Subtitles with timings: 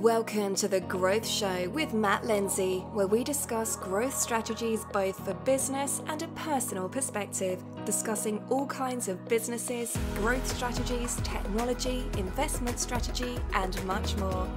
[0.00, 5.34] Welcome to the Growth Show with Matt Lindsay, where we discuss growth strategies both for
[5.34, 13.36] business and a personal perspective, discussing all kinds of businesses, growth strategies, technology, investment strategy,
[13.52, 14.48] and much more.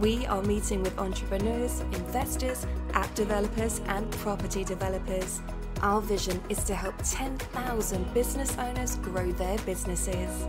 [0.00, 5.40] We are meeting with entrepreneurs, investors, app developers, and property developers.
[5.82, 10.48] Our vision is to help 10,000 business owners grow their businesses.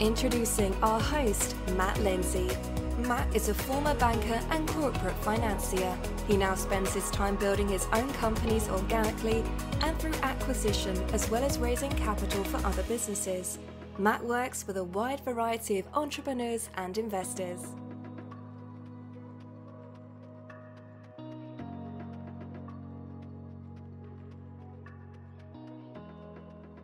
[0.00, 2.48] Introducing our host, Matt Lindsay.
[3.00, 5.94] Matt is a former banker and corporate financier.
[6.26, 9.44] He now spends his time building his own companies organically
[9.82, 13.58] and through acquisition, as well as raising capital for other businesses.
[13.98, 17.60] Matt works with a wide variety of entrepreneurs and investors.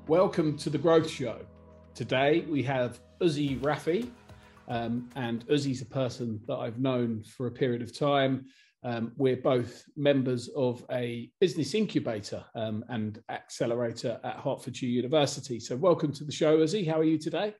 [0.06, 1.38] Welcome to the Growth Show.
[1.96, 4.10] Today we have Uzzi Raffi,
[4.68, 8.44] um, and Uzzi's a person that I've known for a period of time.
[8.84, 15.58] Um, we're both members of a business incubator um, and accelerator at Hertfordshire University.
[15.58, 16.86] So, welcome to the show, Uzzi.
[16.86, 17.54] How are you today?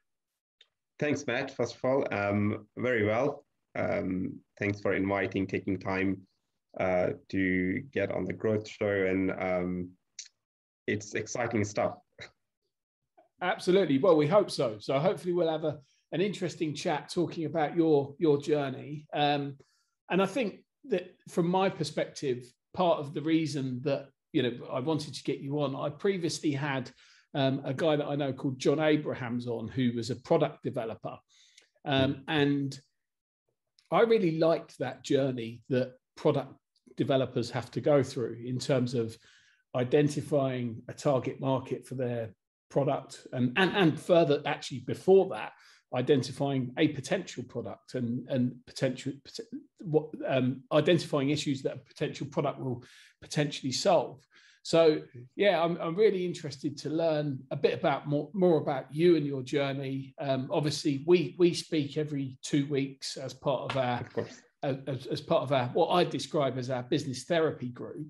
[0.99, 1.57] Thanks, Matt.
[1.57, 3.47] First of all, um, very well.
[3.75, 6.21] Um, thanks for inviting, taking time
[6.79, 9.89] uh, to get on the growth show, and um,
[10.87, 11.95] it's exciting stuff.
[13.43, 13.99] Absolutely.
[13.99, 14.77] Well, we hope so.
[14.79, 15.79] So hopefully we'll have a,
[16.13, 19.07] an interesting chat talking about your your journey.
[19.13, 19.57] Um,
[20.11, 24.81] and I think that from my perspective, part of the reason that you know I
[24.81, 26.91] wanted to get you on, I previously had
[27.35, 31.19] um, a guy that I know called John Abrahams on, who was a product developer,
[31.85, 32.79] um, and
[33.91, 36.55] I really liked that journey that product
[36.97, 39.17] developers have to go through in terms of
[39.75, 42.31] identifying a target market for their
[42.69, 45.53] product and, and, and further actually before that
[45.95, 49.13] identifying a potential product and, and potential
[49.79, 52.83] what um, identifying issues that a potential product will
[53.23, 54.21] potentially solve.
[54.63, 55.03] So
[55.37, 59.25] yeah, I'm, I'm really interested to learn a bit about more, more about you and
[59.25, 60.13] your journey.
[60.19, 64.05] Um, obviously, we we speak every two weeks as part of our
[64.65, 68.09] of as, as part of our what I describe as our business therapy group,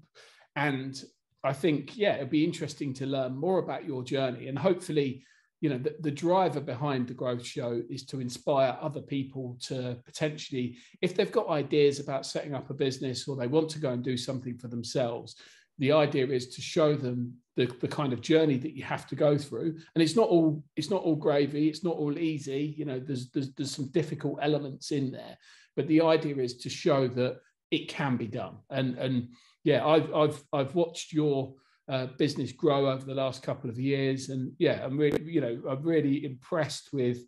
[0.55, 1.05] and
[1.47, 4.49] I think, yeah, it'd be interesting to learn more about your journey.
[4.49, 5.25] And hopefully,
[5.61, 9.97] you know, the, the driver behind the growth show is to inspire other people to
[10.05, 13.91] potentially, if they've got ideas about setting up a business or they want to go
[13.93, 15.37] and do something for themselves,
[15.79, 19.15] the idea is to show them the, the kind of journey that you have to
[19.15, 19.79] go through.
[19.95, 22.75] And it's not all it's not all gravy it's not all easy.
[22.77, 25.37] You know there's there's, there's some difficult elements in there.
[25.75, 27.41] But the idea is to show that
[27.71, 28.57] it can be done.
[28.71, 29.29] And and
[29.67, 31.53] yeah, I've I've I've watched your
[31.89, 35.61] uh, business grow over the last couple of years, and yeah, I'm really you know
[35.69, 37.19] I'm really impressed with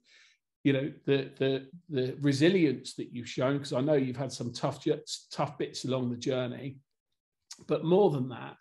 [0.63, 4.53] you know the the the resilience that you've shown because I know you've had some
[4.53, 4.87] tough
[5.33, 6.77] tough bits along the journey,
[7.67, 8.55] but more than that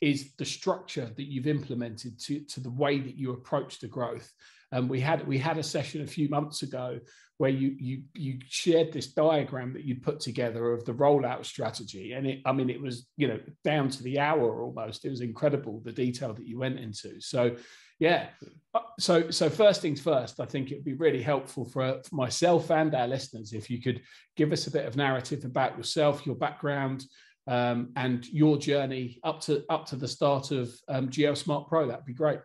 [0.00, 4.28] is the structure that you've implemented to to the way that you approach the growth.
[4.72, 6.98] And we had we had a session a few months ago
[7.40, 12.12] where you you you shared this diagram that you put together of the rollout strategy.
[12.12, 15.06] And it i mean it was you know down to the hour almost.
[15.06, 17.18] It was incredible the detail that you went into.
[17.18, 17.56] So
[17.98, 18.26] yeah.
[18.74, 22.70] Uh, so so first things first i think it'd be really helpful for, for myself
[22.70, 24.00] and our listeners if you could
[24.36, 27.04] give us a bit of narrative about yourself your background
[27.48, 31.88] um, and your journey up to up to the start of um, GeoSmart Pro.
[31.88, 32.40] That'd be great.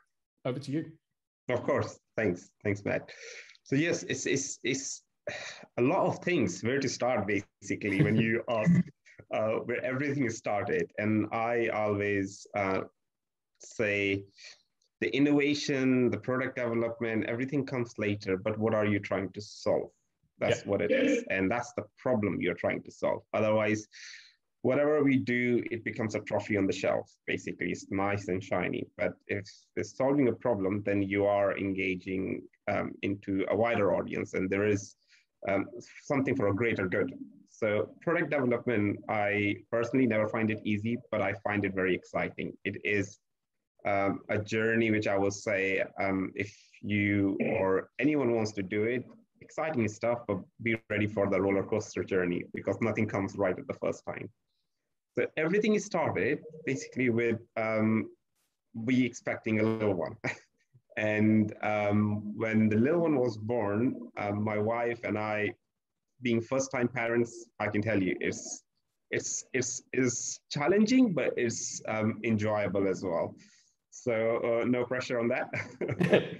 [0.46, 0.86] Over to you.
[1.50, 2.00] Of course.
[2.18, 2.50] Thanks.
[2.64, 3.12] Thanks matt
[3.66, 5.02] so yes, it's it's it's
[5.78, 8.72] a lot of things where to start basically when you ask
[9.34, 12.82] uh, where everything is started, and I always uh,
[13.60, 14.24] say
[15.02, 18.38] the innovation, the product development, everything comes later.
[18.38, 19.90] But what are you trying to solve?
[20.38, 20.70] That's yeah.
[20.70, 23.24] what it is, and that's the problem you're trying to solve.
[23.34, 23.88] Otherwise,
[24.66, 27.08] whatever we do, it becomes a trophy on the shelf.
[27.28, 28.84] Basically, it's nice and shiny.
[28.98, 29.46] But if
[29.76, 34.68] it's solving a problem, then you are engaging um, into a wider audience, and there
[34.68, 34.96] is
[35.48, 35.68] um,
[36.02, 37.14] something for a greater good.
[37.50, 42.52] So, product development, I personally never find it easy, but I find it very exciting.
[42.66, 43.20] It is
[43.88, 46.52] um, a journey which I will say, um, if
[46.82, 49.06] you or anyone wants to do it,
[49.42, 53.68] exciting stuff, but be ready for the roller coaster journey because nothing comes right at
[53.68, 54.28] the first time.
[55.18, 58.10] So everything started basically with um,
[58.74, 60.18] we expecting a little one.
[60.98, 65.54] and um, when the little one was born, um, my wife and I,
[66.22, 68.64] being first-time parents, I can tell you it's
[69.12, 73.36] it's it's is challenging, but it's um, enjoyable as well.
[73.92, 75.50] So uh, no pressure on that.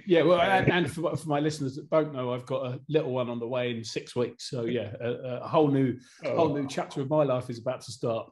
[0.06, 3.12] yeah, well, and, and for, for, my listeners that don't know, I've got a little
[3.12, 4.50] one on the way in six weeks.
[4.50, 6.36] So yeah, a, a whole new, oh.
[6.36, 8.30] whole new chapter of my life is about to start.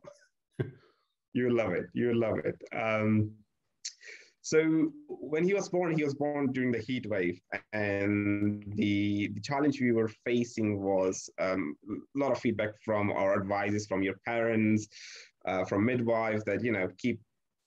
[1.34, 1.86] You love it.
[1.92, 2.56] You love it.
[2.72, 3.32] Um,
[4.42, 7.40] so when he was born, he was born during the heat wave,
[7.72, 13.40] and the, the challenge we were facing was um, a lot of feedback from our
[13.40, 14.86] advisors, from your parents,
[15.46, 17.20] uh, from midwives that you know keep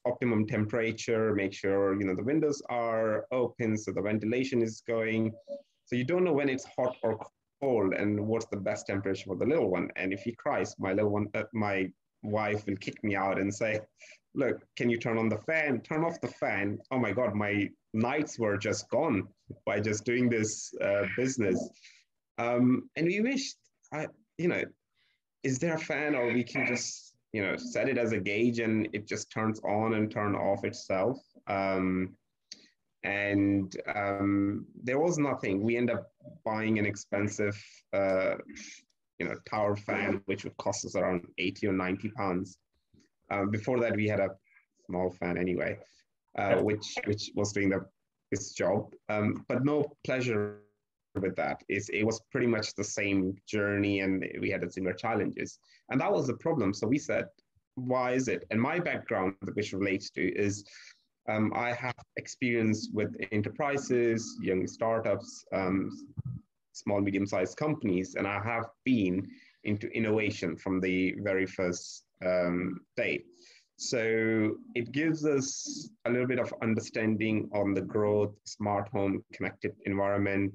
[0.05, 5.31] optimum temperature, make sure you know the windows are open so the ventilation is going.
[5.85, 7.17] So you don't know when it's hot or
[7.59, 9.89] cold and what's the best temperature for the little one.
[9.95, 11.89] And if he cries, my little one, uh, my
[12.27, 13.79] wife will kick me out and say,
[14.35, 15.81] look, can you turn on the fan?
[15.81, 16.79] Turn off the fan.
[16.91, 19.27] Oh my God, my nights were just gone
[19.65, 21.69] by just doing this uh, business.
[22.37, 23.57] Um, and we wished,
[23.93, 24.07] I,
[24.37, 24.63] you know,
[25.43, 28.59] is there a fan or we can just, you know, set it as a gauge
[28.59, 31.17] and it just turns on and turn off itself.
[31.47, 32.15] Um,
[33.03, 35.63] and um, there was nothing.
[35.63, 36.11] We end up
[36.43, 37.57] buying an expensive,
[37.93, 38.35] uh,
[39.19, 42.57] you know, tower fan, which would cost us around 80 or 90 pounds.
[43.31, 44.29] Um, before that, we had a
[44.85, 45.77] small fan anyway,
[46.37, 47.85] uh, which which was doing the
[48.31, 50.59] its job, um, but no pleasure
[51.15, 51.63] with that.
[51.69, 55.59] It's, it was pretty much the same journey, and we had similar challenges,
[55.89, 56.73] and that was the problem.
[56.73, 57.25] So we said,
[57.75, 58.45] why is it?
[58.51, 60.65] And my background, which relates to, is
[61.29, 65.89] um, I have experience with enterprises, young startups, um,
[66.83, 69.27] small, medium-sized companies, and I have been
[69.63, 73.23] into innovation from the very first um, day.
[73.77, 79.73] So it gives us a little bit of understanding on the growth, smart home, connected
[79.85, 80.53] environment.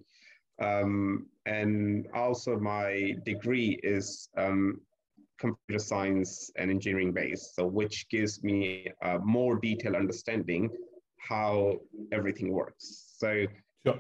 [0.60, 4.80] Um, and also my degree is um,
[5.38, 10.70] computer science and engineering based, so which gives me a more detailed understanding
[11.18, 11.76] how
[12.12, 13.14] everything works.
[13.16, 13.46] So
[13.86, 13.98] sure.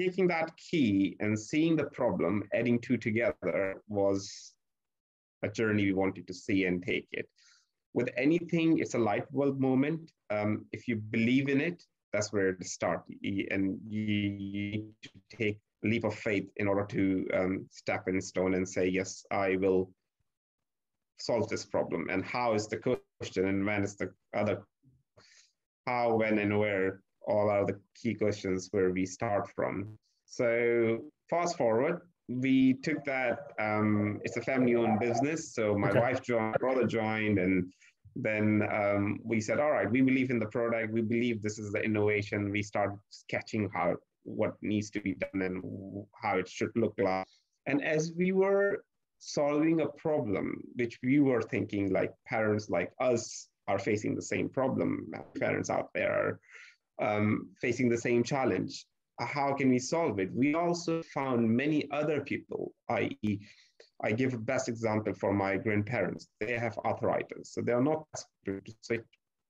[0.00, 4.54] Taking that key and seeing the problem, adding two together was
[5.42, 7.28] a journey we wanted to see and take it.
[7.92, 10.10] With anything, it's a light bulb moment.
[10.30, 11.82] Um, if you believe in it,
[12.12, 13.04] that's where it starts.
[13.50, 18.54] And you need to take leap of faith in order to um, step in stone
[18.54, 19.90] and say, yes, I will
[21.18, 22.08] solve this problem.
[22.10, 24.62] And how is the question, and when is the other,
[25.86, 29.98] how, when, and where all are the key questions where we start from.
[30.26, 33.38] So fast forward, we took that.
[33.58, 36.00] Um, it's a family-owned business, so my okay.
[36.00, 37.72] wife joined, brother joined, and
[38.16, 40.92] then um, we said, all right, we believe in the product.
[40.92, 42.50] We believe this is the innovation.
[42.50, 47.26] We started sketching how what needs to be done and how it should look like.
[47.66, 48.84] And as we were
[49.18, 54.48] solving a problem, which we were thinking like parents like us are facing the same
[54.48, 56.40] problem, parents out there are
[57.00, 58.84] um, facing the same challenge
[59.26, 60.32] how can we solve it?
[60.34, 63.38] We also found many other people, i.e.,
[64.02, 66.28] I give a best example for my grandparents.
[66.40, 68.06] They have arthritis, so they are not
[68.46, 69.04] to switch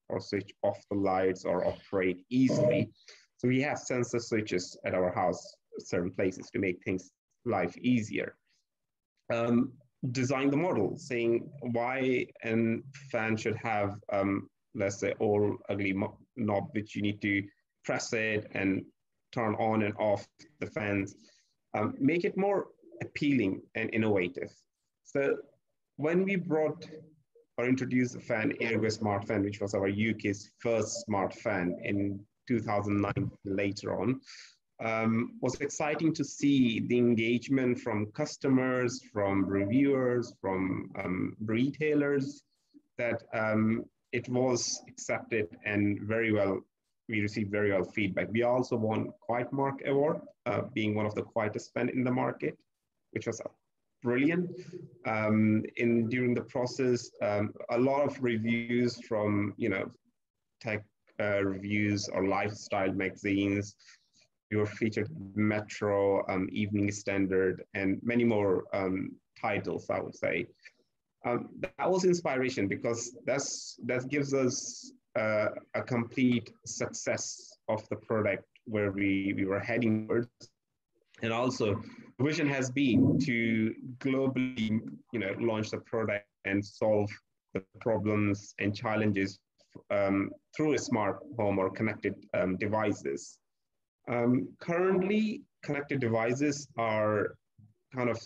[0.08, 2.90] or switch off the lights or operate easily.
[3.36, 7.12] So we have sensor switches at our house, certain places to make things
[7.44, 8.34] life easier.
[9.32, 9.72] Um,
[10.10, 12.82] design the model, saying why a
[13.12, 15.92] fan should have, um, let's say, all ugly
[16.40, 17.42] knob which you need to
[17.84, 18.84] press it and
[19.32, 20.26] turn on and off
[20.58, 21.14] the fans,
[21.74, 22.68] um, make it more
[23.02, 24.50] appealing and innovative.
[25.04, 25.36] So
[25.96, 26.86] when we brought
[27.56, 32.20] or introduced the fan, Ergo Smart Fan, which was our UK's first smart fan in
[32.48, 34.20] 2009 later on,
[34.82, 42.42] um, was exciting to see the engagement from customers, from reviewers, from um, retailers,
[42.96, 46.60] that um, it was accepted and very well
[47.10, 48.28] we received very well feedback.
[48.30, 52.10] We also won Quiet Mark Award, uh, being one of the quietest pen in the
[52.10, 52.56] market,
[53.10, 53.42] which was
[54.02, 54.50] brilliant.
[55.06, 59.90] Um, in during the process, um, a lot of reviews from you know
[60.60, 60.84] tech
[61.20, 63.74] uh, reviews or lifestyle magazines.
[64.50, 69.90] We were featured Metro, um, Evening Standard, and many more um, titles.
[69.90, 70.46] I would say
[71.24, 77.96] um, that was inspiration because that's that gives us uh, a complete success of the
[77.96, 80.28] product where we, we were heading towards.
[81.22, 81.82] And also,
[82.18, 84.80] the vision has been to globally,
[85.12, 87.10] you know, launch the product and solve
[87.52, 89.38] the problems and challenges
[89.90, 93.38] um, through a smart home or connected um, devices.
[94.08, 97.34] Um, currently, connected devices are
[97.94, 98.18] kind of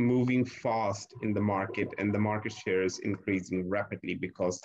[0.00, 4.60] moving fast in the market, and the market share is increasing rapidly because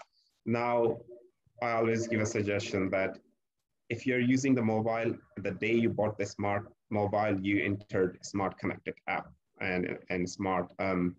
[0.45, 0.97] now
[1.61, 3.17] I always give a suggestion that
[3.89, 8.57] if you're using the mobile, the day you bought the smart mobile, you entered smart
[8.57, 9.27] connected app
[9.61, 11.15] and, and smart um,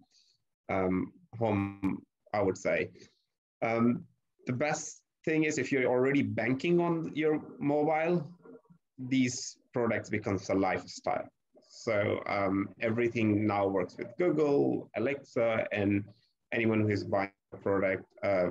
[0.68, 2.90] um, home, I would say.
[3.62, 4.04] Um,
[4.46, 8.28] the best thing is if you're already banking on your mobile,
[8.98, 11.28] these products becomes a lifestyle.
[11.86, 16.02] So um, everything now works with Google, Alexa, and
[16.52, 18.48] anyone who is buying a product uh,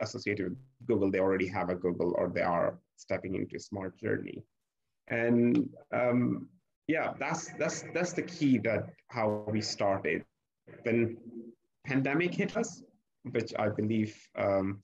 [0.00, 0.58] associated with
[0.88, 4.42] Google, they already have a Google or they are stepping into a smart journey.
[5.06, 6.48] And um,
[6.88, 10.24] yeah, that's that's that's the key that how we started.
[10.84, 11.18] Then
[11.86, 12.82] pandemic hit us,
[13.30, 14.82] which I believe um,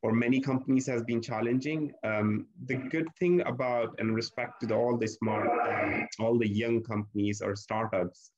[0.00, 1.92] for many companies has been challenging.
[2.04, 6.82] Um, the good thing about and respect to all the smart, um, all the young
[6.82, 8.30] companies or startups,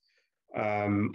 [0.56, 1.14] um,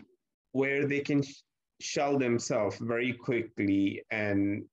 [0.54, 1.42] where they can sh-
[1.82, 4.64] shell themselves very quickly and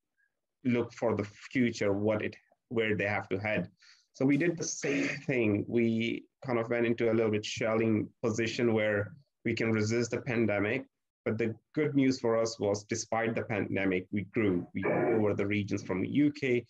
[0.64, 2.36] look for the future, what it,
[2.68, 3.68] where they have to head.
[4.14, 5.64] So we did the same thing.
[5.68, 9.12] We kind of went into a little bit shelling position where
[9.44, 10.86] we can resist the pandemic,
[11.24, 14.66] but the good news for us was despite the pandemic, we grew.
[14.74, 16.64] We grew over the regions from the UK,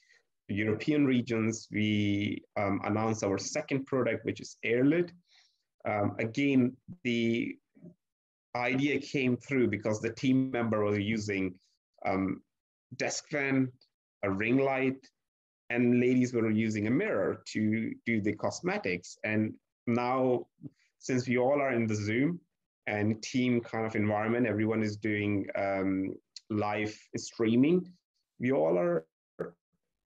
[0.48, 1.68] European regions.
[1.70, 5.10] We um, announced our second product, which is Airlid.
[5.84, 7.56] Um, again, the
[8.56, 11.54] idea came through because the team member was using
[12.06, 12.40] um,
[12.96, 13.72] desk fan,
[14.22, 15.04] a ring light,
[15.70, 19.18] and ladies were using a mirror to do the cosmetics.
[19.24, 19.54] And
[19.86, 20.46] now,
[20.98, 22.40] since we all are in the Zoom,
[22.86, 24.46] and team kind of environment.
[24.46, 26.14] Everyone is doing um,
[26.50, 27.86] live streaming.
[28.40, 29.06] We all are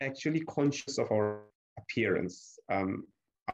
[0.01, 1.41] actually conscious of our
[1.79, 2.59] appearance.
[2.71, 3.05] Um,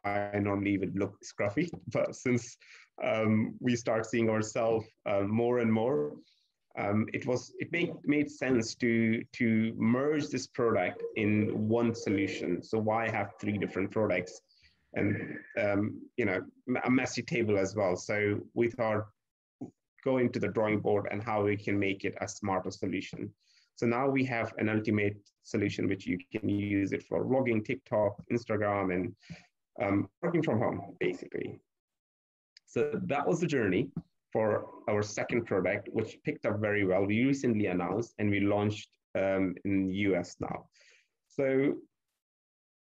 [0.04, 2.56] I normally would look scruffy, but since
[3.02, 6.12] um, we start seeing ourselves uh, more and more,
[6.76, 12.62] um, it was it made made sense to to merge this product in one solution.
[12.64, 14.40] So why have three different products?
[14.94, 16.40] and um, you know
[16.84, 17.96] a messy table as well.
[17.96, 19.06] So we thought
[20.04, 23.30] go into the drawing board and how we can make it a smarter solution.
[23.76, 28.16] So now we have an ultimate solution which you can use it for vlogging, TikTok,
[28.32, 29.14] Instagram, and
[29.82, 31.58] um, working from home, basically.
[32.66, 33.90] So that was the journey
[34.32, 37.04] for our second product, which picked up very well.
[37.04, 40.66] We recently announced and we launched um, in US now.
[41.28, 41.74] So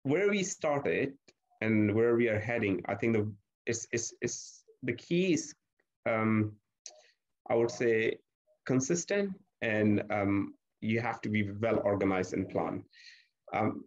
[0.03, 1.13] where we started
[1.61, 3.31] and where we are heading, I think the
[3.65, 5.53] is is, is the key is
[6.05, 6.53] um,
[7.49, 8.17] I would say
[8.65, 12.83] consistent and um, you have to be well organized and plan.
[13.53, 13.83] Um,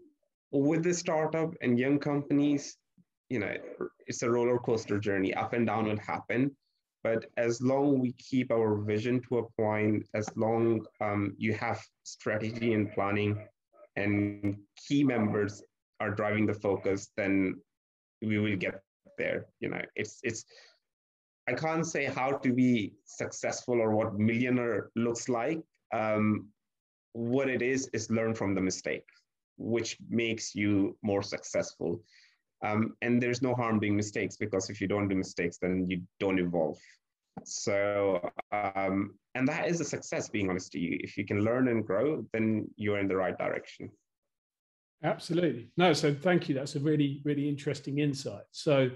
[0.52, 2.76] with the startup and young companies,
[3.28, 3.54] you know,
[4.06, 5.32] it's a roller coaster journey.
[5.34, 6.56] Up and down will happen.
[7.02, 11.80] But as long we keep our vision to a point, as long um, you have
[12.02, 13.38] strategy and planning
[13.96, 15.62] and key members
[16.00, 17.60] are driving the focus, then
[18.20, 18.82] we will get
[19.16, 19.46] there.
[19.60, 20.44] You know, it's it's
[21.50, 25.60] I can't say how to be successful or what millionaire looks like.
[25.92, 26.48] Um,
[27.12, 29.08] what it is is learn from the mistake,
[29.56, 32.00] which makes you more successful.
[32.64, 36.02] Um, and there's no harm doing mistakes because if you don't do mistakes, then you
[36.20, 36.78] don't evolve.
[37.44, 38.20] So,
[38.52, 40.98] um, and that is a success, being honest to you.
[41.00, 43.90] If you can learn and grow, then you're in the right direction.
[45.02, 45.70] Absolutely.
[45.76, 46.54] No, so thank you.
[46.54, 48.44] That's a really, really interesting insight.
[48.52, 48.90] So,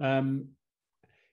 [0.00, 0.48] um,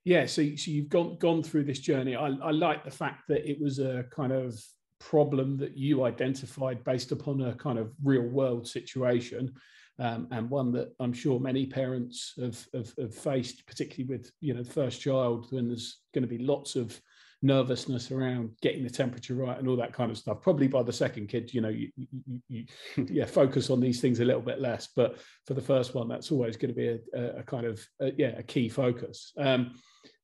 [0.04, 2.16] yeah, so, so you've gone gone through this journey.
[2.16, 4.60] I, I like the fact that it was a kind of
[5.00, 9.54] problem that you identified based upon a kind of real world situation.
[10.00, 14.54] Um, and one that I'm sure many parents have, have, have, faced, particularly with you
[14.56, 17.00] know the first child, when there's going to be lots of
[17.44, 20.42] nervousness around getting the temperature right and all that kind of stuff.
[20.42, 22.08] Probably by the second kid, you know, you, you,
[22.48, 22.66] you
[23.10, 24.90] yeah focus on these things a little bit less.
[24.96, 28.12] But for the first one, that's always going to be a, a kind of a,
[28.18, 29.34] yeah a key focus.
[29.38, 29.76] Um,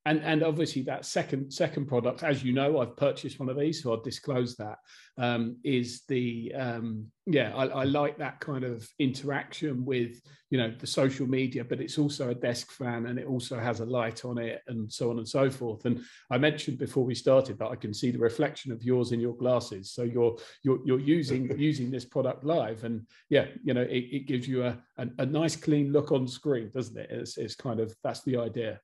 [0.07, 3.83] and and obviously that second second product as you know i've purchased one of these
[3.83, 4.77] so i'll disclose that
[5.19, 10.21] um, is the um, yeah I, I, like that kind of interaction with
[10.51, 13.79] you know the social media but it's also a desk fan and it also has
[13.79, 15.85] a light on it and so on and so forth.
[15.85, 19.19] And i mentioned before we started that i can see the reflection of yours in
[19.19, 19.91] your glasses.
[19.91, 24.27] So you're you're, you're using using this product live and yeah you know it, it
[24.27, 27.09] gives you a, a, a nice clean look on screen doesn't it?
[27.09, 28.79] It's, it's kind of that's the idea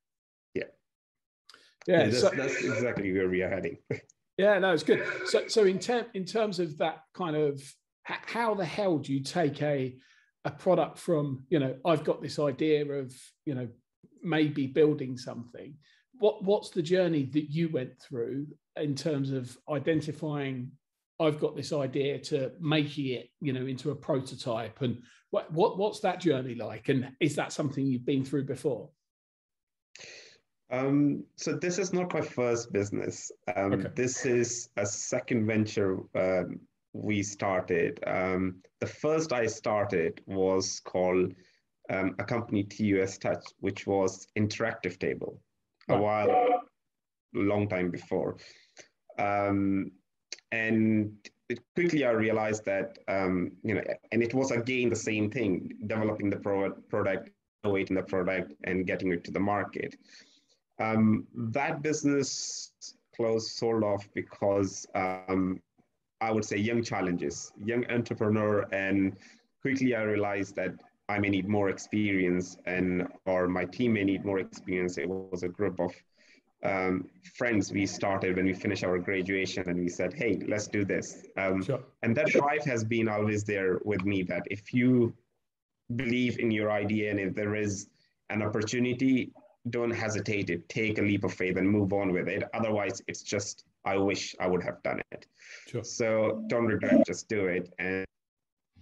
[1.87, 3.77] yeah, yeah that's, so, that's exactly where we are heading.
[4.37, 5.05] yeah, no, it's good.
[5.25, 7.61] So, so in term in terms of that kind of
[8.05, 9.95] how the hell do you take a
[10.45, 13.13] a product from you know I've got this idea of
[13.45, 13.67] you know
[14.21, 15.75] maybe building something.
[16.19, 20.71] What what's the journey that you went through in terms of identifying
[21.19, 24.81] I've got this idea to making it, you know, into a prototype.
[24.81, 26.89] And what, what what's that journey like?
[26.89, 28.89] And is that something you've been through before?
[30.73, 33.31] Um, so this is not my first business.
[33.55, 33.89] Um, okay.
[33.95, 36.59] This is a second venture um,
[36.93, 37.99] we started.
[38.07, 41.33] Um, the first I started was called
[41.91, 45.39] um, a company TUS Touch, which was interactive table,
[45.89, 46.59] a while, a
[47.37, 48.37] long time before.
[49.19, 49.91] Um,
[50.51, 51.13] and
[51.49, 52.97] it, quickly I realized that,
[53.63, 57.29] you know, and it was again the same thing, developing the pro- product,
[57.63, 59.95] innovating the product, and getting it to the market.
[60.79, 62.71] Um, that business
[63.15, 65.61] closed, sold off because um,
[66.21, 69.15] I would say young challenges, young entrepreneur, and
[69.61, 70.73] quickly I realized that
[71.09, 74.97] I may need more experience, and or my team may need more experience.
[74.97, 75.93] It was a group of
[76.63, 80.85] um, friends we started when we finished our graduation, and we said, "Hey, let's do
[80.85, 81.83] this." Um, sure.
[82.03, 84.23] And that drive has been always there with me.
[84.23, 85.13] That if you
[85.95, 87.87] believe in your idea, and if there is
[88.29, 89.33] an opportunity,
[89.69, 92.43] don't hesitate to take a leap of faith and move on with it.
[92.53, 95.25] Otherwise, it's just, I wish I would have done it.
[95.67, 95.83] Sure.
[95.83, 97.73] So don't regret, just do it.
[97.79, 98.05] And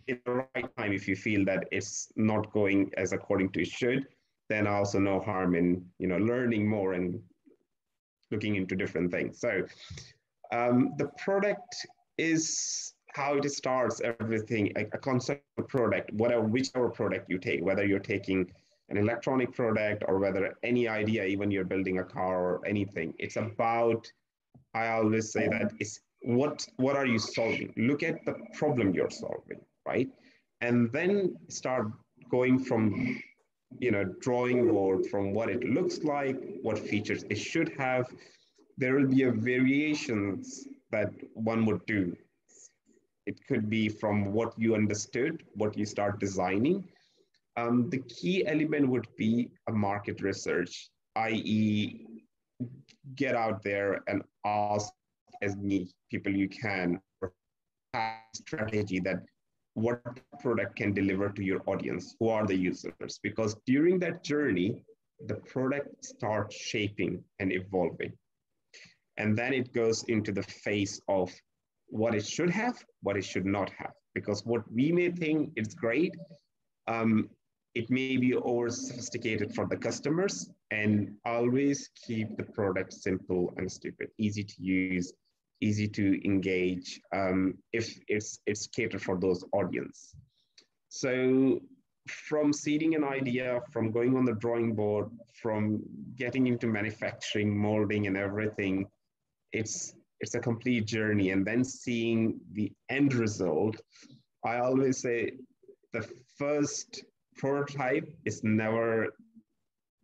[0.07, 3.67] in the right time, if you feel that it's not going as according to it
[3.67, 4.07] should,
[4.49, 7.21] then also no harm in, you know, learning more and
[8.31, 9.39] looking into different things.
[9.39, 9.63] So
[10.51, 11.85] um, the product
[12.17, 17.85] is how it starts everything, a, a concept product, whatever, whichever product you take, whether
[17.85, 18.51] you're taking
[18.91, 23.13] an electronic product or whether any idea, even you're building a car or anything.
[23.17, 24.11] It's about,
[24.73, 27.73] I always say that it's what what are you solving?
[27.77, 30.09] Look at the problem you're solving, right?
[30.59, 31.87] And then start
[32.29, 33.19] going from
[33.79, 38.05] you know drawing board from what it looks like, what features it should have.
[38.77, 42.15] There will be a variations that one would do.
[43.25, 46.87] It could be from what you understood, what you start designing,
[47.57, 52.05] um, the key element would be a market research, i.e.,
[53.15, 54.91] get out there and ask
[55.41, 56.99] as many people you can
[58.33, 59.21] strategy that
[59.73, 60.01] what
[60.39, 63.19] product can deliver to your audience who are the users?
[63.23, 64.83] Because during that journey
[65.27, 68.11] the product starts shaping and evolving.
[69.17, 71.31] And then it goes into the phase of
[71.87, 73.91] what it should have what it should not have.
[74.13, 76.15] Because what we may think is great
[76.87, 77.29] um,
[77.73, 83.71] it may be over sophisticated for the customers and always keep the product simple and
[83.71, 85.13] stupid, easy to use,
[85.61, 90.13] easy to engage um, if it's, it's catered for those audience.
[90.89, 91.61] So
[92.09, 95.09] from seeding an idea, from going on the drawing board,
[95.41, 95.81] from
[96.17, 98.87] getting into manufacturing, molding and everything,
[99.53, 101.29] it's, it's a complete journey.
[101.29, 103.79] And then seeing the end result,
[104.43, 105.33] I always say
[105.93, 106.07] the
[106.37, 107.03] first
[107.41, 109.07] prototype is never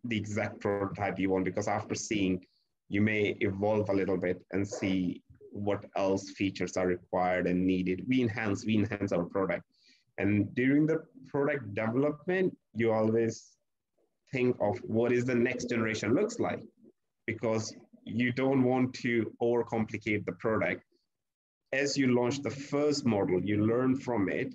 [0.04, 2.44] the exact prototype you want because after seeing,
[2.88, 5.22] you may evolve a little bit and see
[5.52, 8.04] what else features are required and needed.
[8.08, 9.64] We enhance, we enhance our product.
[10.18, 13.52] And during the product development, you always
[14.32, 16.62] think of what is the next generation looks like
[17.26, 17.72] because
[18.04, 20.82] you don't want to overcomplicate the product.
[21.72, 24.54] As you launch the first model, you learn from it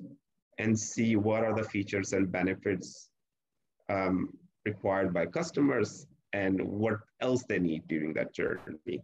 [0.59, 3.09] and see what are the features and benefits
[3.89, 4.29] um,
[4.65, 9.01] required by customers and what else they need during that journey.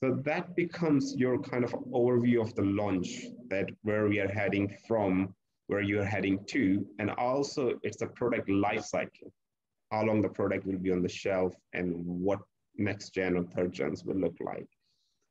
[0.00, 4.76] So that becomes your kind of overview of the launch that where we are heading
[4.86, 5.34] from,
[5.66, 9.32] where you're heading to, and also it's a product life cycle,
[9.90, 12.38] how long the product will be on the shelf and what
[12.76, 14.68] next gen or third gens will look like.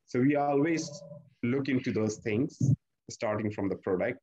[0.06, 0.90] So we always
[1.44, 2.58] look into those things,
[3.10, 4.20] starting from the product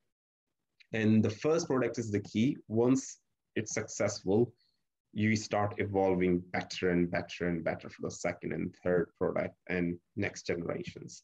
[0.94, 2.57] and the first product is the key.
[2.68, 3.18] Once
[3.57, 4.52] it's successful,
[5.12, 9.98] you start evolving better and better and better for the second and third product and
[10.16, 11.22] next generations.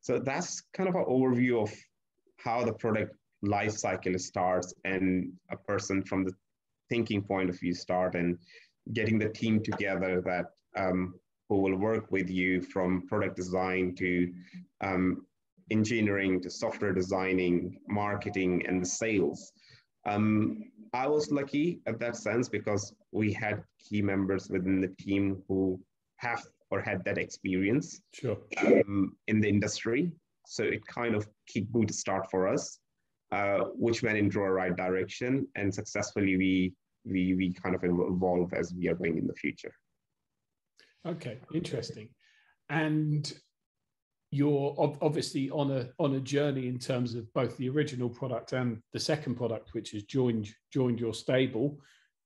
[0.00, 1.72] So that's kind of an overview of
[2.36, 6.32] how the product life cycle starts and a person from the
[6.88, 8.38] thinking point of view start and
[8.92, 11.14] getting the team together that um,
[11.48, 14.32] who will work with you from product design to
[14.80, 15.26] um,
[15.72, 19.52] engineering to software designing, marketing, and the sales.
[20.06, 25.42] Um, I was lucky at that sense because we had key members within the team
[25.48, 25.80] who
[26.16, 28.38] have or had that experience sure.
[28.58, 30.12] um, in the industry.
[30.46, 32.78] So it kind of kicked boot start for us,
[33.30, 38.52] uh, which went into a right direction, and successfully we we we kind of evolve
[38.52, 39.74] as we are going in the future.
[41.06, 42.08] Okay, interesting.
[42.68, 43.32] And
[44.32, 48.78] you're obviously on a on a journey in terms of both the original product and
[48.94, 51.78] the second product, which has joined joined your stable.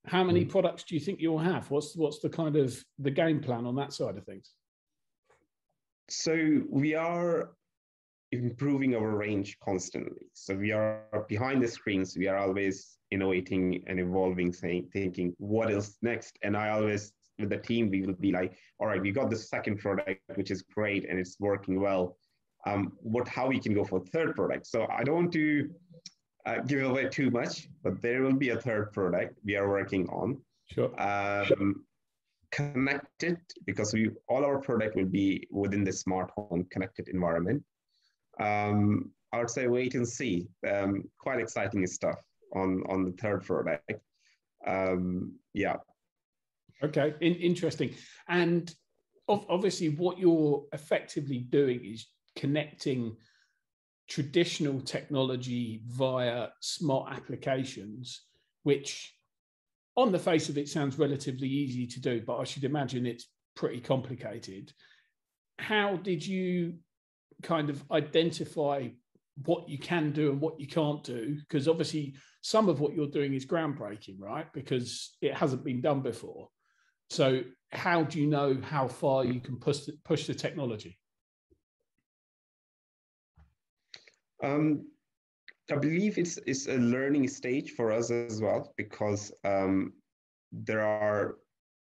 [0.06, 0.48] How many mm.
[0.48, 1.68] products do you think you'll have?
[1.68, 4.52] What's what's the kind of the game plan on that side of things?
[6.08, 7.50] So we are
[8.30, 10.26] improving our range constantly.
[10.32, 12.16] So we are behind the screens.
[12.16, 16.38] We are always innovating and evolving, saying, thinking, what is next?
[16.42, 19.36] And I always with the team, we will be like, all right, we got the
[19.36, 22.16] second product, which is great and it's working well.
[22.66, 24.66] Um, what how we can go for third product.
[24.66, 25.70] So I don't want to
[26.46, 30.08] uh, give away too much, but there will be a third product we are working
[30.08, 30.40] on.
[30.72, 30.90] Sure.
[31.00, 31.84] Um,
[32.52, 37.62] connected because we all our product will be within the smart home connected environment.
[38.40, 40.48] Um, I would say wait and see.
[40.68, 42.18] Um, quite exciting stuff
[42.54, 43.92] on on the third product.
[44.66, 45.76] Um, yeah,
[46.82, 47.94] Okay, In, interesting.
[48.28, 48.72] And
[49.28, 53.16] obviously, what you're effectively doing is connecting
[54.08, 58.22] traditional technology via smart applications,
[58.62, 59.14] which
[59.96, 63.28] on the face of it sounds relatively easy to do, but I should imagine it's
[63.54, 64.72] pretty complicated.
[65.58, 66.74] How did you
[67.42, 68.88] kind of identify
[69.44, 71.38] what you can do and what you can't do?
[71.40, 74.46] Because obviously, some of what you're doing is groundbreaking, right?
[74.52, 76.48] Because it hasn't been done before.
[77.10, 77.42] So
[77.72, 80.98] how do you know how far you can push the, push the technology?
[84.42, 84.86] Um,
[85.70, 89.94] I believe it's it's a learning stage for us as well because um,
[90.52, 91.36] there are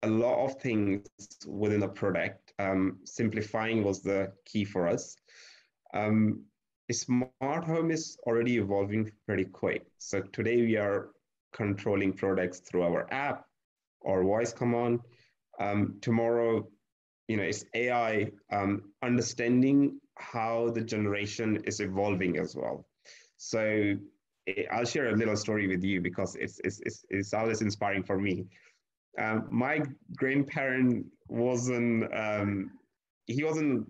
[0.02, 1.06] a lot of things
[1.46, 2.52] within the product.
[2.58, 5.16] Um, simplifying was the key for us.
[5.94, 6.44] Um,
[6.92, 9.86] smart home is already evolving pretty quick.
[9.98, 11.10] So today we are
[11.52, 13.45] controlling products through our app
[14.06, 15.00] or voice command.
[15.58, 16.66] Um, tomorrow,
[17.28, 22.86] you know, it's AI um, understanding how the generation is evolving as well.
[23.36, 23.96] So
[24.46, 28.04] eh, I'll share a little story with you because it's it's it's, it's always inspiring
[28.04, 28.46] for me.
[29.18, 29.82] Um, my
[30.16, 32.70] grandparent wasn't um,
[33.26, 33.88] he wasn't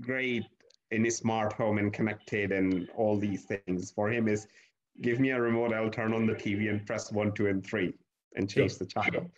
[0.00, 0.44] great
[0.92, 3.90] in his smart home and connected and all these things.
[3.90, 4.46] For him, is
[5.02, 7.92] give me a remote, I'll turn on the TV and press one, two, and three
[8.36, 8.78] and change sure.
[8.80, 9.30] the channel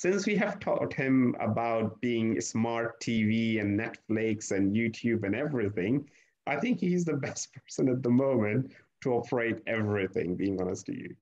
[0.00, 6.08] since we have taught him about being smart TV and Netflix and YouTube and everything,
[6.46, 8.70] I think he's the best person at the moment
[9.02, 11.16] to operate everything, being honest to you.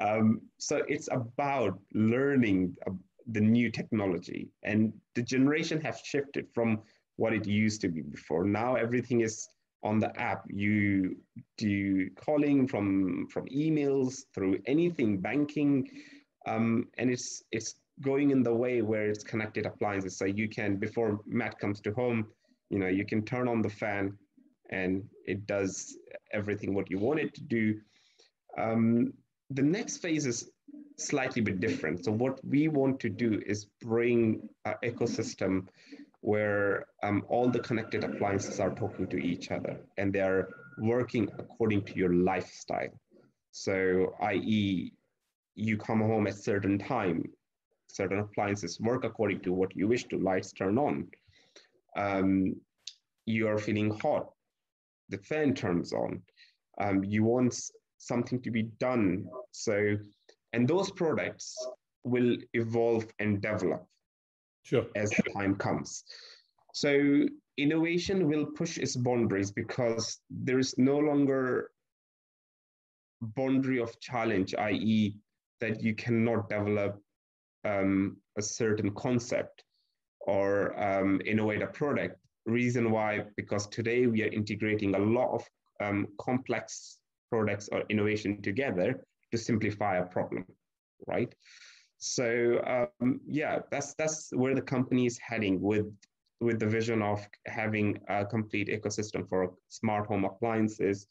[0.00, 2.74] Um, so it's about learning
[3.26, 4.48] the new technology.
[4.62, 6.80] And the generation has shifted from
[7.16, 8.44] what it used to be before.
[8.46, 9.46] Now everything is
[9.82, 10.44] on the app.
[10.48, 11.16] You
[11.58, 15.86] do calling from from emails through anything, banking,
[16.46, 20.16] um, and it's it's going in the way where it's connected appliances.
[20.16, 22.26] So you can, before Matt comes to home,
[22.70, 24.16] you know, you can turn on the fan
[24.70, 25.96] and it does
[26.32, 27.80] everything what you want it to do.
[28.58, 29.12] Um,
[29.50, 30.50] the next phase is
[30.98, 32.04] slightly bit different.
[32.04, 35.68] So what we want to do is bring an ecosystem
[36.20, 41.28] where um, all the connected appliances are talking to each other and they are working
[41.38, 42.88] according to your lifestyle.
[43.52, 44.92] So, i.e.,
[45.54, 47.24] you come home at certain time
[47.88, 51.08] certain appliances work according to what you wish to, lights turn on.
[51.96, 52.56] Um,
[53.24, 54.30] you are feeling hot,
[55.08, 56.22] the fan turns on.
[56.80, 57.58] Um, you want
[57.98, 59.26] something to be done.
[59.52, 59.96] So,
[60.52, 61.56] and those products
[62.04, 63.86] will evolve and develop
[64.62, 64.86] sure.
[64.94, 66.04] as the time comes.
[66.74, 71.70] So innovation will push its boundaries because there is no longer
[73.20, 75.18] boundary of challenge, i.e.,
[75.60, 77.00] that you cannot develop
[77.66, 79.64] um, a certain concept
[80.20, 82.16] or um, innovate a product.
[82.46, 85.44] Reason why, because today we are integrating a lot of
[85.80, 86.98] um, complex
[87.30, 90.44] products or innovation together to simplify a problem,
[91.06, 91.34] right?
[91.98, 95.86] So um, yeah, that's that's where the company is heading with
[96.40, 101.06] with the vision of having a complete ecosystem for smart home appliances,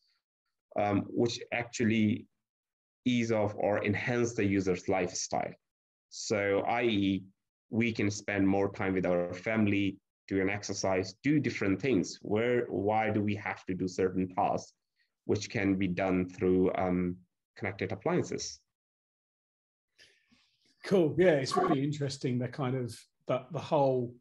[0.80, 2.28] um, which actually
[3.06, 5.54] ease off or enhance the user's lifestyle.
[6.18, 7.26] So, i.e.,
[7.70, 9.98] we can spend more time with our family,
[10.30, 12.20] do an exercise, do different things.
[12.22, 14.72] Where, why do we have to do certain tasks,
[15.26, 17.18] which can be done through um,
[17.58, 18.62] connected appliances?
[20.86, 21.14] Cool.
[21.18, 22.40] Yeah, it's really interesting.
[22.40, 22.98] The kind of
[23.28, 24.14] the, the whole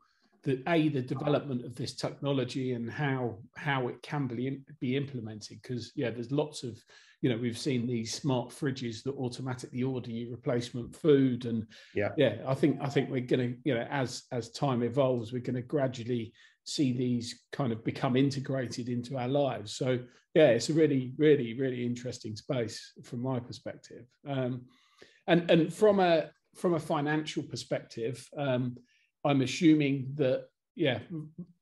[0.43, 5.63] the a the development of this technology and how how it can be be implemented
[5.63, 6.77] because yeah there's lots of
[7.25, 12.11] you know we've seen these smart fridges that automatically order you replacement food and yeah
[12.19, 15.41] yeah i think i think we're going to you know as as time evolves we're
[15.41, 16.33] going to gradually
[16.65, 19.75] see these kind of become integrated into our lives.
[19.77, 19.99] So
[20.35, 24.07] yeah, it's a really, really, really interesting space from my perspective.
[24.27, 24.63] Um,
[25.27, 28.77] and and from a from a financial perspective, um,
[29.25, 30.99] I'm assuming that yeah,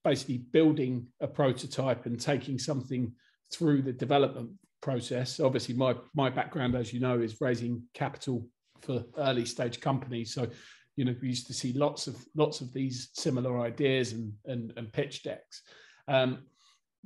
[0.04, 3.12] basically building a prototype and taking something
[3.52, 4.50] through the development
[4.82, 5.40] process.
[5.40, 8.46] Obviously, my my background, as you know, is raising capital
[8.82, 10.34] for early stage companies.
[10.34, 10.48] So,
[10.96, 14.72] you know, we used to see lots of lots of these similar ideas and and,
[14.76, 15.62] and pitch decks.
[16.08, 16.44] Um,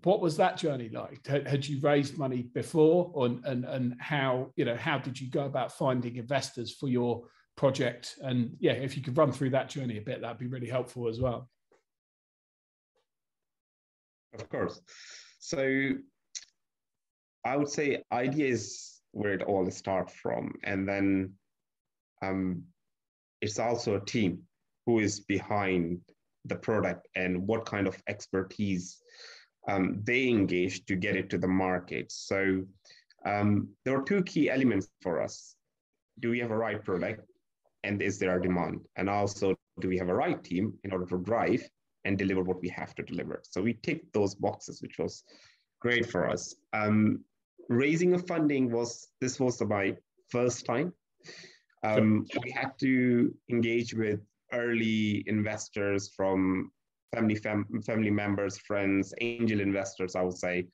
[0.05, 1.27] what was that journey like?
[1.27, 5.31] Had, had you raised money before, or, and and how you know how did you
[5.31, 7.25] go about finding investors for your
[7.57, 8.17] project?
[8.23, 11.09] And yeah, if you could run through that journey a bit, that'd be really helpful
[11.09, 11.49] as well.
[14.35, 14.81] Of course.
[15.39, 15.93] So
[17.47, 21.33] I would say idea is where it all starts from, and then
[22.23, 22.65] um,
[23.41, 24.43] it's also a team
[24.85, 26.01] who is behind
[26.45, 28.99] the product and what kind of expertise
[29.69, 32.13] um, they engage to get it to the market.
[32.13, 32.65] So
[33.25, 35.57] um, there are two key elements for us.
[36.21, 37.23] Do we have a right product
[37.83, 38.81] and is there a demand?
[38.97, 41.69] And also, do we have a right team in order to drive
[42.05, 43.43] and deliver what we have to deliver?
[43.43, 45.25] So we ticked those boxes, which was
[45.81, 46.55] great for us.
[46.73, 47.25] Um,
[47.69, 49.97] raising of funding was, this was my
[50.29, 50.93] first time.
[51.83, 54.21] Um, we had to engage with
[54.53, 56.73] early investors from
[57.15, 60.67] family fam- family members, friends, angel investors, I would say,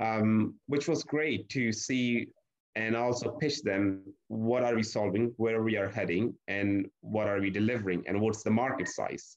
[0.00, 2.28] um, which was great to see
[2.76, 7.40] and also pitch them what are we solving, where we are heading, and what are
[7.40, 9.36] we delivering, and what's the market size.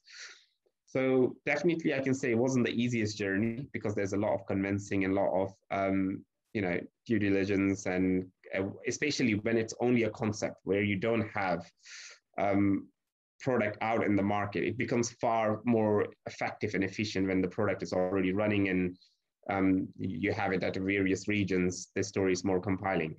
[0.85, 4.45] So definitely, I can say it wasn't the easiest journey because there's a lot of
[4.45, 9.73] convincing and a lot of um, you know due diligence, and uh, especially when it's
[9.79, 11.65] only a concept where you don't have
[12.37, 12.87] um,
[13.41, 14.63] product out in the market.
[14.63, 18.97] It becomes far more effective and efficient when the product is already running and
[19.49, 21.89] um, you have it at various regions.
[21.95, 23.15] The story is more compiling.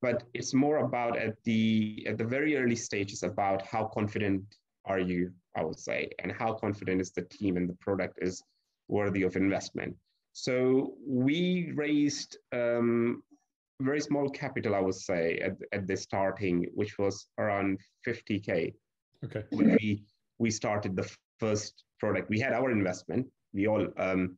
[0.00, 4.42] But it's more about at the at the very early stages about how confident
[4.84, 8.42] are you, I would say, and how confident is the team and the product is
[8.88, 9.96] worthy of investment.
[10.38, 13.22] So we raised um,
[13.80, 18.74] very small capital, I would say, at, at the starting, which was around 50K.
[19.24, 19.44] Okay.
[19.48, 20.04] When we
[20.38, 23.26] we started the first product, we had our investment.
[23.54, 24.36] We all um,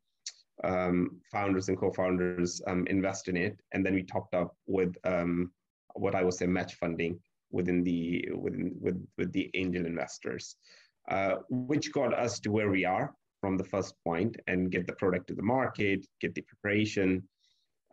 [0.63, 5.51] um, founders and co-founders um, invest in it, and then we topped up with um,
[5.95, 7.19] what I would say match funding
[7.51, 10.55] within the within with with the angel investors,
[11.11, 14.93] uh, which got us to where we are from the first point and get the
[14.95, 17.23] product to the market, get the preparation,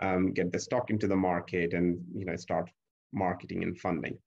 [0.02, 2.70] um, get the stock into the market, and you know start
[3.14, 4.18] marketing and funding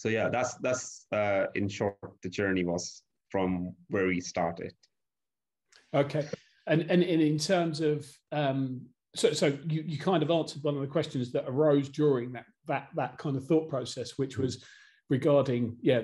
[0.00, 4.72] so yeah, that's that's uh, in short the journey was from where we started.
[5.94, 6.26] Okay,
[6.66, 10.74] and and, and in terms of um, so so you, you kind of answered one
[10.74, 14.64] of the questions that arose during that that that kind of thought process, which was
[15.10, 16.00] regarding yeah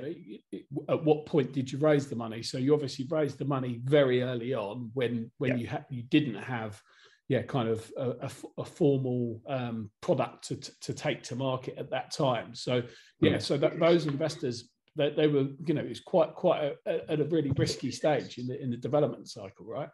[0.89, 4.23] at what point did you raise the money so you obviously raised the money very
[4.23, 5.57] early on when when yeah.
[5.57, 6.83] you had you didn't have
[7.29, 11.91] yeah, kind of a, a, a formal um, product to, to take to market at
[11.91, 12.55] that time.
[12.55, 12.83] So
[13.21, 13.43] yeah, mm.
[13.43, 17.21] so that those investors they, they were you know it's quite quite a, a, at
[17.21, 19.89] a really risky stage in the in the development cycle, right?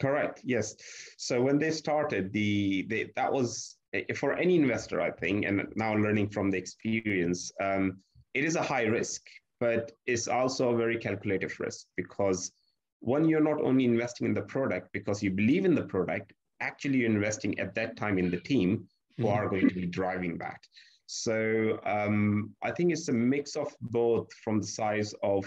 [0.00, 0.40] Correct.
[0.44, 0.76] Yes.
[1.18, 3.76] So when they started, the, the that was
[4.14, 7.98] for any investor, I think, and now learning from the experience, um,
[8.34, 9.22] it is a high risk,
[9.58, 12.52] but it's also a very calculative risk because
[13.00, 16.98] one, you're not only investing in the product because you believe in the product, actually
[16.98, 19.38] you're investing at that time in the team who mm-hmm.
[19.38, 20.60] are going to be driving that.
[21.06, 25.44] So um, I think it's a mix of both from the size of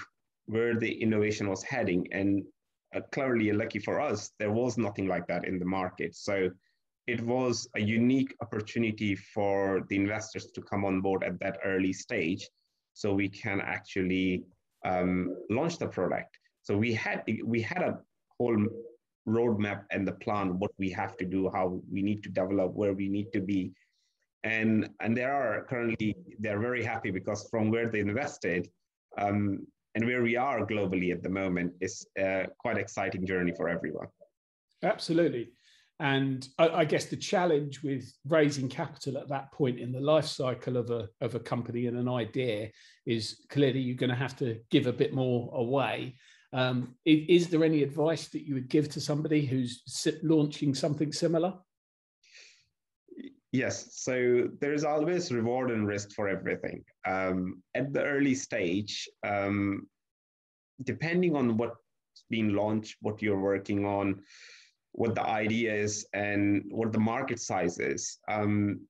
[0.47, 2.05] where the innovation was heading.
[2.11, 2.43] And
[2.93, 6.15] uh, clearly, lucky for us, there was nothing like that in the market.
[6.15, 6.49] So
[7.07, 11.93] it was a unique opportunity for the investors to come on board at that early
[11.93, 12.49] stage
[12.93, 14.43] so we can actually
[14.85, 16.37] um, launch the product.
[16.61, 17.99] So we had we had a
[18.37, 18.57] whole
[19.27, 22.93] roadmap and the plan, what we have to do, how we need to develop, where
[22.93, 23.71] we need to be.
[24.43, 28.69] And, and there are currently, they're very happy because from where they invested
[29.17, 33.69] um, and where we are globally at the moment is a quite exciting journey for
[33.69, 34.07] everyone.
[34.83, 35.51] Absolutely.
[35.99, 40.25] And I, I, guess the challenge with raising capital at that point in the life
[40.25, 42.71] cycle of a, of a company and an idea
[43.05, 46.15] is clearly you're going to have to give a bit more away.
[46.51, 49.83] Um, is, is, there any advice that you would give to somebody who's
[50.23, 51.53] launching something similar?
[53.51, 56.83] Yes, so there is always reward and risk for everything.
[57.05, 59.87] Um, at the early stage, um,
[60.83, 61.75] depending on what
[62.29, 64.23] been launched, what you're working on,
[64.93, 68.19] what the idea is, and what the market size is.
[68.27, 68.81] Um,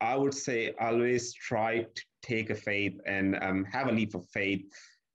[0.00, 4.28] I would say always try to take a faith and um, have a leap of
[4.28, 4.62] faith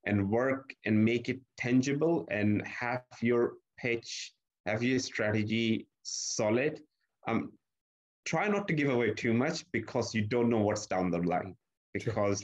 [0.06, 4.32] and work and make it tangible and have your pitch,
[4.66, 6.80] have your strategy solid.
[7.26, 7.52] Um,
[8.26, 11.56] try not to give away too much because you don't know what's down the line.
[11.94, 12.42] Because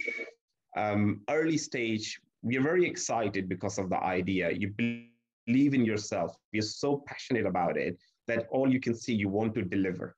[0.77, 4.51] um, early stage, we're very excited because of the idea.
[4.51, 5.10] You believe
[5.57, 6.37] in yourself.
[6.53, 10.17] You're so passionate about it that all you can see, you want to deliver.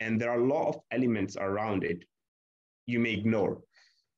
[0.00, 2.04] And there are a lot of elements around it
[2.86, 3.60] you may ignore.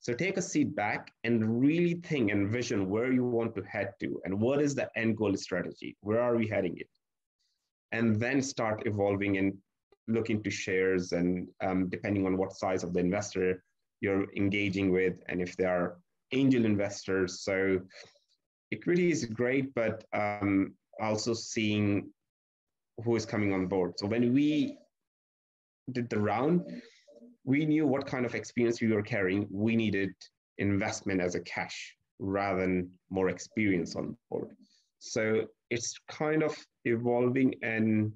[0.00, 3.94] So take a seat back and really think and vision where you want to head
[4.00, 5.96] to and what is the end goal strategy?
[6.00, 6.88] Where are we heading it?
[7.90, 9.54] And then start evolving and
[10.06, 13.62] look into shares and um, depending on what size of the investor
[14.00, 15.98] you're engaging with and if they are
[16.32, 17.40] angel investors.
[17.40, 17.80] So
[18.70, 22.10] it is great, but um, also seeing
[23.04, 23.94] who is coming on board.
[23.96, 24.78] So when we
[25.92, 26.62] did the round,
[27.44, 29.46] we knew what kind of experience we were carrying.
[29.50, 30.10] We needed
[30.58, 34.50] investment as a cash rather than more experience on board.
[34.98, 38.12] So it's kind of evolving and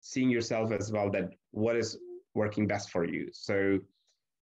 [0.00, 1.98] seeing yourself as well that what is
[2.34, 3.28] working best for you.
[3.32, 3.78] So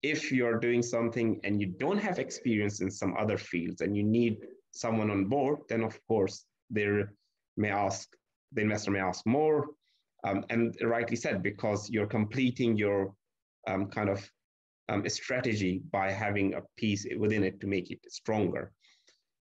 [0.03, 4.03] if you're doing something and you don't have experience in some other fields and you
[4.03, 4.39] need
[4.73, 7.03] someone on board, then of course they
[7.57, 8.09] may ask
[8.53, 9.69] the investor may ask more,
[10.25, 13.15] um, and rightly said because you're completing your
[13.69, 14.29] um, kind of
[14.89, 18.73] um, strategy by having a piece within it to make it stronger.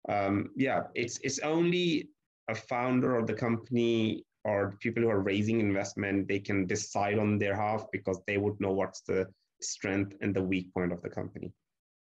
[0.09, 2.09] Um, yeah, it's it's only
[2.49, 7.39] a founder of the company or people who are raising investment they can decide on
[7.39, 9.25] their half because they would know what's the
[9.61, 11.53] strength and the weak point of the company.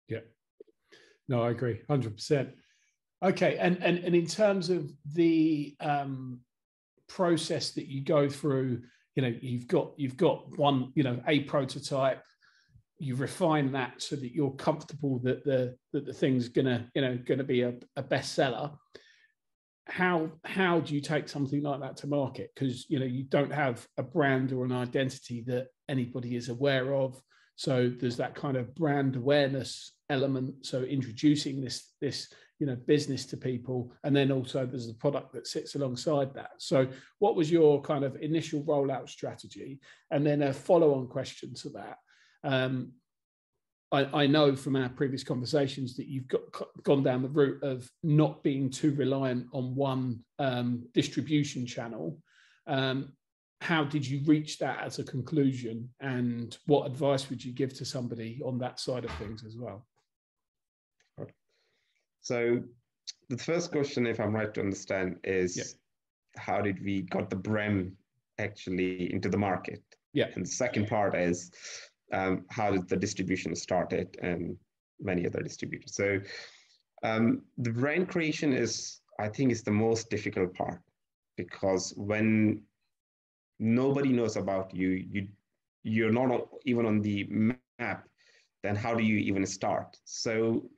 [0.09, 0.21] Yeah.
[1.29, 2.51] No, I agree, hundred percent.
[3.23, 6.41] Okay, and and and in terms of the um,
[7.09, 8.83] process that you go through,
[9.17, 12.23] you know, you've got you've got one, you know, a prototype.
[13.01, 17.19] You refine that so that you're comfortable that the that the thing's gonna, you know,
[17.27, 18.77] gonna be a, a bestseller.
[19.87, 22.51] How how do you take something like that to market?
[22.55, 26.95] Because you know you don't have a brand or an identity that anybody is aware
[26.95, 27.21] of
[27.59, 30.65] so there's that kind of brand awareness element.
[30.65, 35.33] So introducing this this you know business to people, and then also there's the product
[35.33, 36.51] that sits alongside that.
[36.59, 41.69] So what was your kind of initial rollout strategy, and then a follow-on question to
[41.71, 41.99] that?
[42.45, 42.93] Um,
[43.91, 46.43] I, I, know from our previous conversations that you've got,
[46.83, 52.19] gone down the route of not being too reliant on one um, distribution channel.
[52.67, 53.15] Um,
[53.61, 57.85] how did you reach that as a conclusion and what advice would you give to
[57.85, 59.87] somebody on that side of things as well
[62.29, 62.63] so
[63.31, 66.43] the first question if i'm right to understand is yeah.
[66.47, 67.93] how did we got the brem
[68.39, 69.83] actually into the market?
[70.13, 70.29] Yeah.
[70.35, 71.51] And the second part is
[72.13, 74.57] um, how did the distribution started and
[75.01, 75.95] many other distributors?
[75.95, 76.21] So
[77.03, 80.81] um, the brand creation is i think is the most difficult part
[81.37, 82.63] because when
[83.59, 85.21] nobody knows about you you
[85.83, 86.31] you're not
[86.71, 88.01] even on the map
[88.63, 89.97] then how do you even start?
[90.05, 90.69] So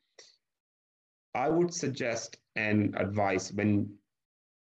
[1.35, 3.89] i would suggest and advise when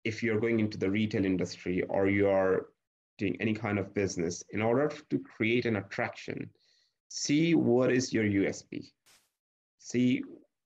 [0.05, 2.67] if you're going into the retail industry or you're
[3.19, 6.49] doing any kind of business in order to create an attraction
[7.09, 8.83] see what is your usp
[9.79, 10.23] see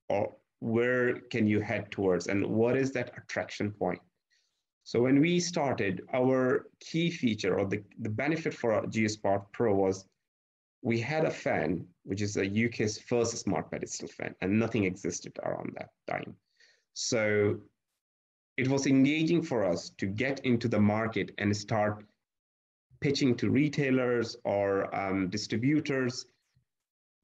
[0.09, 4.00] or where can you head towards and what is that attraction point.
[4.83, 10.07] So when we started, our key feature or the, the benefit for GeoSmart Pro was
[10.85, 15.33] we had a fan, which is a UK's first smart pedestal fan, and nothing existed
[15.42, 16.37] around that time.
[16.92, 17.59] So
[18.59, 22.05] it was engaging for us to get into the market and start
[23.01, 26.27] pitching to retailers or um, distributors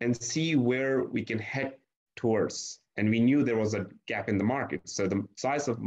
[0.00, 1.74] and see where we can head
[2.16, 2.80] towards.
[2.96, 4.88] And we knew there was a gap in the market.
[4.88, 5.78] So the size of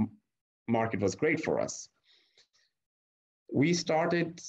[0.68, 1.90] market was great for us.
[3.52, 4.40] We started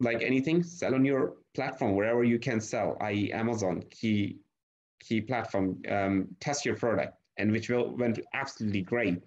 [0.00, 4.38] like anything, sell on your platform wherever you can sell, i.e., Amazon, key
[5.00, 9.22] key platform, um, test your product, and which will, went absolutely great.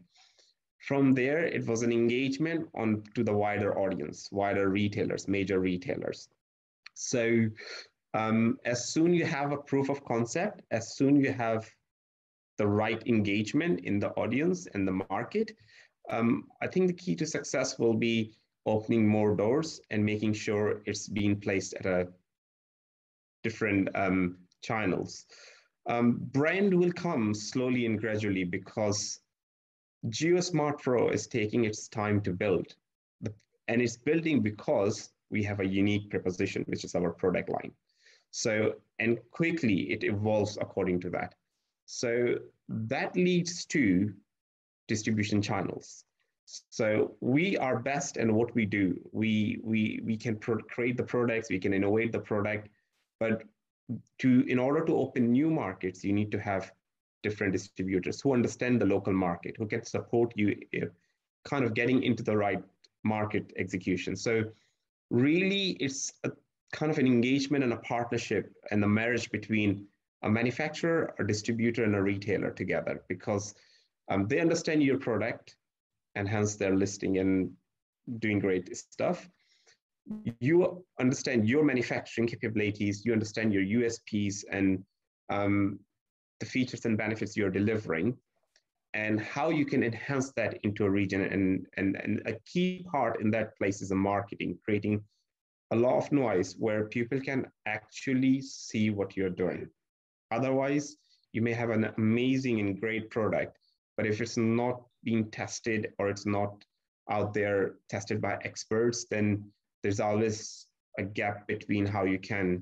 [0.88, 6.30] From there, it was an engagement on to the wider audience, wider retailers, major retailers.
[6.94, 7.48] So
[8.14, 11.70] um, as soon you have a proof of concept, as soon you have
[12.58, 15.54] the right engagement in the audience and the market,
[16.10, 18.34] um, I think the key to success will be
[18.66, 22.08] opening more doors and making sure it's being placed at a
[23.44, 25.26] different um, channels.
[25.88, 29.20] Um, brand will come slowly and gradually because
[30.08, 32.76] GeoSmart Pro is taking its time to build,
[33.68, 37.72] and it's building because we have a unique proposition, which is our product line.
[38.32, 41.36] So, and quickly it evolves according to that.
[41.86, 42.36] So
[42.70, 44.14] that leads to
[44.88, 46.06] distribution channels.
[46.46, 49.00] So we are best in what we do.
[49.12, 52.70] We we we can pro- create the products, we can innovate the product,
[53.20, 53.44] but
[54.20, 56.72] to in order to open new markets, you need to have
[57.22, 60.86] different distributors who understand the local market, who can support you, eh,
[61.46, 62.62] kind of getting into the right
[63.04, 64.16] market execution.
[64.16, 64.44] So
[65.10, 66.32] really, it's a
[66.74, 69.88] kind of an engagement and a partnership and a marriage between
[70.24, 73.56] a manufacturer, a distributor, and a retailer together because
[74.10, 75.56] um, they understand your product
[76.16, 77.52] and hence they're listing and
[78.20, 79.28] doing great stuff.
[80.40, 84.84] You understand your manufacturing capabilities, you understand your USPs and
[85.30, 85.80] um,
[86.40, 88.18] the features and benefits you're delivering,
[88.94, 91.22] and how you can enhance that into a region.
[91.22, 95.04] And, and, and a key part in that place is a marketing, creating
[95.72, 99.68] a lot of noise where people can actually see what you're doing.
[100.32, 100.98] Otherwise,
[101.32, 103.58] you may have an amazing and great product,
[103.98, 106.64] but if it's not being tested or it's not
[107.10, 109.52] out there tested by experts, then
[109.82, 112.62] there's always a gap between how you can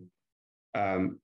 [0.76, 1.20] um,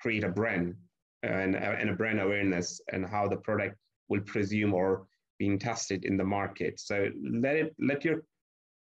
[0.00, 0.74] create a brand
[1.22, 3.76] and, and a brand awareness and how the product
[4.08, 5.06] will presume or
[5.38, 6.80] being tested in the market.
[6.80, 8.22] So let it let your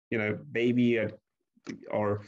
[0.10, 1.00] you know baby
[1.92, 2.24] or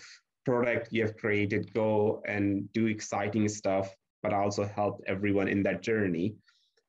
[0.45, 3.89] product you have created go and do exciting stuff,
[4.21, 6.35] but also help everyone in that journey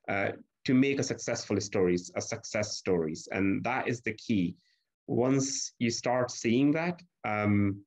[0.07, 0.31] uh,
[0.65, 3.27] to make a successful stories, a success stories.
[3.31, 4.55] And that is the key.
[5.07, 7.81] Once you start seeing that, um,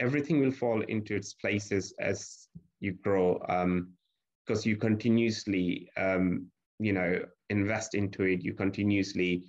[0.00, 2.48] everything will fall into its places as
[2.80, 6.46] you grow because um, you continuously, um,
[6.80, 8.42] you know, invest into it.
[8.42, 9.44] You continuously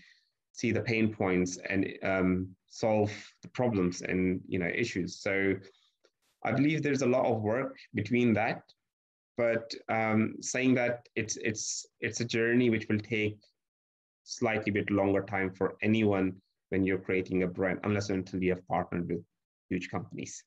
[0.52, 5.22] see the pain points and um, solve the problems and you know issues.
[5.22, 5.56] So
[6.46, 8.62] I believe there's a lot of work between that
[9.38, 13.40] but um, saying that it's it's it's a journey which will take
[14.24, 16.34] slightly bit longer time for anyone
[16.70, 19.24] when you're creating a brand unless until you have partnered with
[19.70, 20.44] huge companies.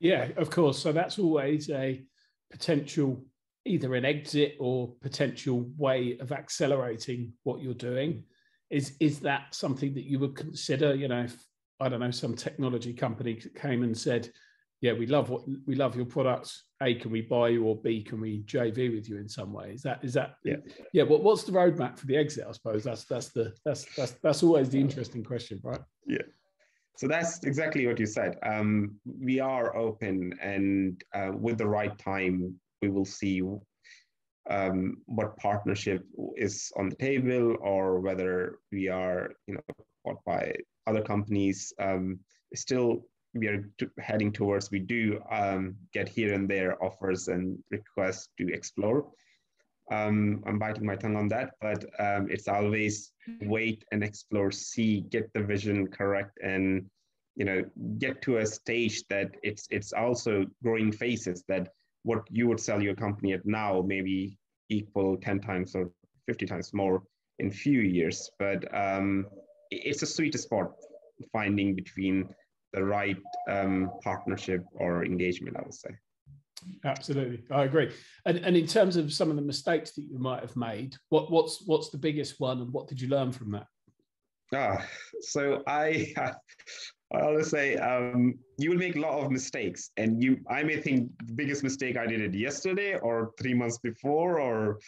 [0.00, 0.78] Yeah of course.
[0.78, 2.04] So that's always a
[2.50, 3.24] potential
[3.66, 8.24] either an exit or potential way of accelerating what you're doing.
[8.70, 10.94] Is is that something that you would consider?
[10.94, 11.36] You know if
[11.80, 14.30] i don't know some technology company came and said
[14.80, 16.64] yeah, we love what we love your products.
[16.82, 19.72] A, can we buy you, or B, can we JV with you in some way?
[19.72, 20.56] Is that is that yeah
[20.92, 21.04] yeah?
[21.04, 22.44] What what's the roadmap for the exit?
[22.48, 25.80] I suppose that's that's the that's that's that's always the interesting question, right?
[26.06, 26.18] Yeah.
[26.96, 28.36] So that's exactly what you said.
[28.44, 33.42] Um, we are open, and uh, with the right time, we will see
[34.48, 36.04] um, what partnership
[36.36, 39.60] is on the table, or whether we are, you know,
[40.04, 40.54] bought by
[40.86, 41.72] other companies.
[41.80, 42.20] Um,
[42.54, 43.68] still we are
[43.98, 49.10] heading towards, we do um, get here and there offers and requests to explore.
[49.90, 53.12] Um, I'm biting my tongue on that, but um, it's always
[53.42, 56.86] wait and explore, see, get the vision correct, and
[57.36, 57.64] you know,
[57.98, 61.68] get to a stage that it's it's also growing phases that
[62.04, 65.90] what you would sell your company at now maybe equal 10 times or
[66.26, 67.02] 50 times more
[67.40, 68.30] in few years.
[68.38, 69.26] But um,
[69.70, 70.72] it's a sweet spot
[71.32, 72.28] finding between
[72.74, 73.16] the right
[73.48, 75.90] um, partnership or engagement, I would say.
[76.84, 77.92] Absolutely, I agree.
[78.26, 81.30] And, and in terms of some of the mistakes that you might have made, what,
[81.30, 83.66] what's what's the biggest one, and what did you learn from that?
[84.54, 84.86] Ah,
[85.20, 86.14] so I
[87.14, 90.80] I always say um, you will make a lot of mistakes, and you I may
[90.80, 94.78] think the biggest mistake I did it yesterday or three months before, or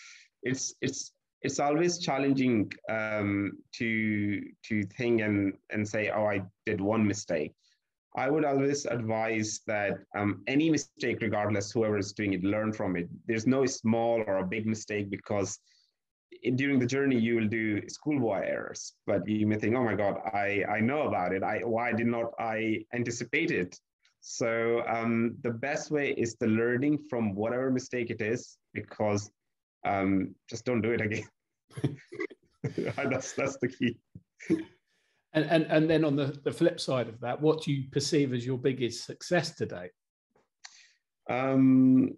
[0.42, 1.12] it's it's
[1.42, 7.52] it's always challenging um, to to think and and say, oh, I did one mistake.
[8.16, 12.96] I would always advise that um, any mistake, regardless, whoever is doing it, learn from
[12.96, 13.08] it.
[13.26, 15.58] There's no small or a big mistake because
[16.42, 19.94] in, during the journey you will do schoolboy errors, but you may think, "Oh my
[19.94, 21.42] God, I I know about it.
[21.42, 23.78] I why did not I anticipate it?"
[24.20, 29.30] So um, the best way is the learning from whatever mistake it is, because
[29.84, 31.28] um, just don't do it again.
[32.96, 33.98] that's that's the key.
[35.36, 38.32] And, and, and then on the, the flip side of that, what do you perceive
[38.32, 39.90] as your biggest success today?
[41.28, 42.16] Um,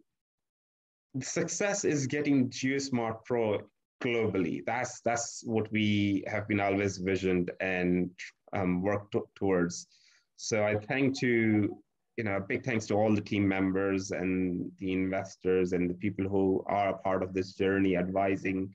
[1.20, 3.60] success is getting GeoSmart Pro
[4.00, 4.64] globally.
[4.64, 8.10] That's that's what we have been always visioned and
[8.52, 9.88] um, worked towards.
[10.36, 11.76] So I thank to
[12.16, 16.28] you know big thanks to all the team members and the investors and the people
[16.28, 18.72] who are a part of this journey, advising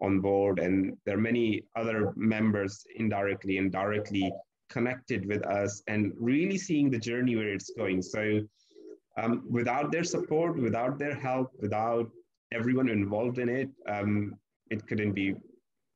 [0.00, 4.32] on board, and there are many other members indirectly and directly
[4.70, 8.02] connected with us, and really seeing the journey where it's going.
[8.02, 8.40] So,
[9.18, 12.10] um, without their support, without their help, without
[12.52, 14.34] everyone involved in it, um,
[14.70, 15.34] it couldn't be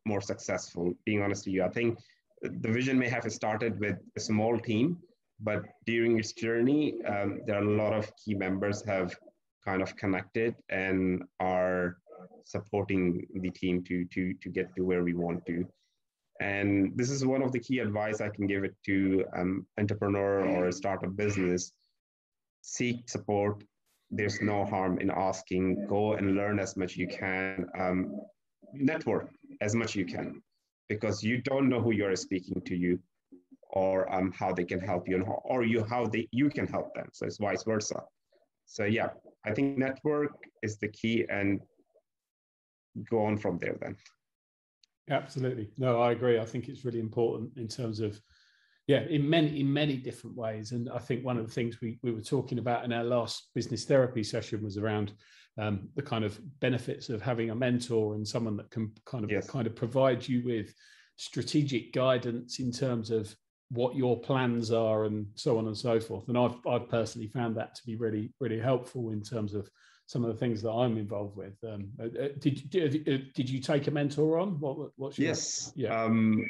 [0.05, 0.94] more successful.
[1.05, 1.99] Being honest with you, I think
[2.42, 4.99] the vision may have started with a small team,
[5.40, 9.14] but during its journey, um, there are a lot of key members have
[9.64, 11.99] kind of connected and are
[12.45, 15.66] supporting the team to to to get to where we want to.
[16.41, 20.47] And this is one of the key advice I can give it to um, entrepreneur
[20.47, 21.72] or a startup business.
[22.61, 23.64] Seek support.
[24.11, 25.87] There's no harm in asking.
[25.89, 27.66] Go and learn as much you can.
[27.79, 28.20] Um,
[28.74, 30.43] network as much you can,
[30.89, 32.99] because you don't know who you're speaking to you,
[33.70, 37.09] or um, how they can help you, or you how they you can help them.
[37.12, 38.03] So it's vice versa.
[38.66, 39.11] So yeah,
[39.45, 41.61] I think network is the key, and
[43.11, 43.97] go on from there then.
[45.11, 45.70] Absolutely.
[45.78, 46.38] No, I agree.
[46.38, 48.20] I think it's really important in terms of,
[48.86, 50.72] yeah, in many in many different ways.
[50.72, 53.51] And I think one of the things we we were talking about in our last
[53.55, 55.12] business therapy session was around
[55.59, 59.30] um, the kind of benefits of having a mentor and someone that can kind of
[59.30, 59.49] yes.
[59.49, 60.74] kind of provide you with
[61.16, 63.34] strategic guidance in terms of
[63.70, 66.28] what your plans are and so on and so forth.
[66.28, 69.70] And I've I've personally found that to be really really helpful in terms of
[70.07, 71.55] some of the things that I'm involved with.
[71.65, 74.61] Um, uh, uh did did did you take a mentor on?
[74.61, 75.73] What what's your, yes?
[75.77, 76.01] Yeah.
[76.01, 76.45] Um,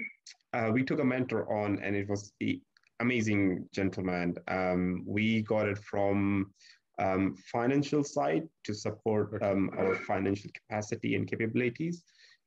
[0.53, 2.61] uh, we took a mentor on, and it was the
[3.01, 4.37] amazing gentleman.
[4.49, 6.53] Um, we got it from
[6.99, 12.03] um, financial side to support um, our financial capacity and capabilities.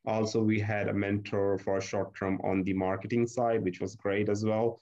[0.08, 3.96] Also, we had a mentor for a short term on the marketing side, which was
[3.96, 4.80] great as well.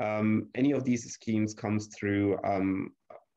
[0.00, 2.92] Um, any of these schemes comes through, um,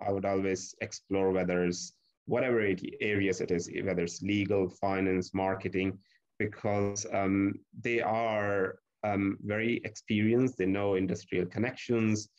[0.06, 1.94] I would always explore whether it's
[2.26, 5.97] whatever it, areas it is, whether it's legal, finance, marketing,
[6.39, 10.57] because um, they are um, very experienced.
[10.57, 12.30] They know industrial connections.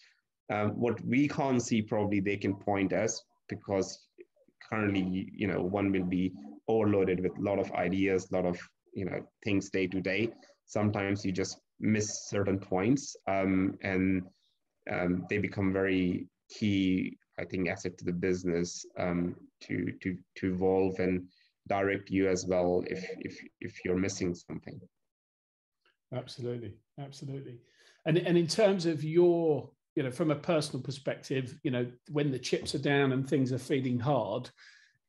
[0.53, 4.07] Um, what we can't see, probably they can point us because
[4.69, 6.33] currently, you know, one will be
[6.69, 8.59] overloaded with a lot of ideas, a lot of
[8.95, 10.31] you know things day to day.
[10.67, 14.23] Sometimes you just miss certain points, um, and
[14.91, 20.53] um, they become very key I think asset to the business um, to to to
[20.55, 21.27] evolve and
[21.69, 24.81] direct you as well if if if you're missing something.
[26.15, 27.59] Absolutely, absolutely.
[28.07, 32.31] And and in terms of your you know from a personal perspective, you know when
[32.31, 34.51] the chips are down and things are feeling hard,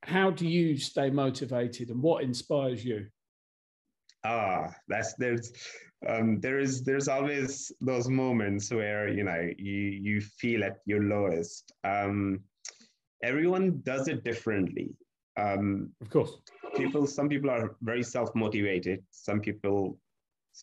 [0.03, 3.07] how do you stay motivated and what inspires you?
[4.23, 5.51] Ah, that's there's
[6.07, 11.03] um, there is there's always those moments where you know you you feel at your
[11.03, 11.71] lowest.
[11.83, 12.41] Um,
[13.23, 14.95] everyone does it differently.
[15.37, 16.31] Um, of course,
[16.75, 17.05] people.
[17.05, 19.03] Some people are very self motivated.
[19.11, 19.99] Some people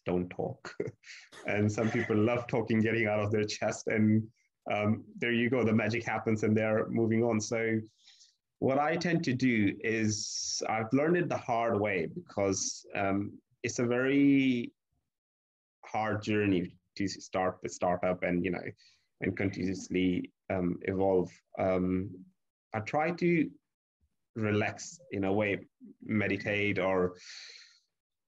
[0.04, 0.74] don't talk,
[1.46, 4.26] and some people love talking, getting out of their chest, and
[4.72, 5.62] um, there you go.
[5.64, 7.40] The magic happens, and they're moving on.
[7.40, 7.78] So
[8.58, 13.32] what I tend to do is I've learned it the hard way because um,
[13.62, 14.72] it's a very
[15.84, 18.62] hard journey to start the startup and you know
[19.20, 21.30] and continuously um, evolve.
[21.58, 22.10] Um,
[22.74, 23.50] I try to
[24.36, 25.66] relax in a way,
[26.04, 27.14] meditate or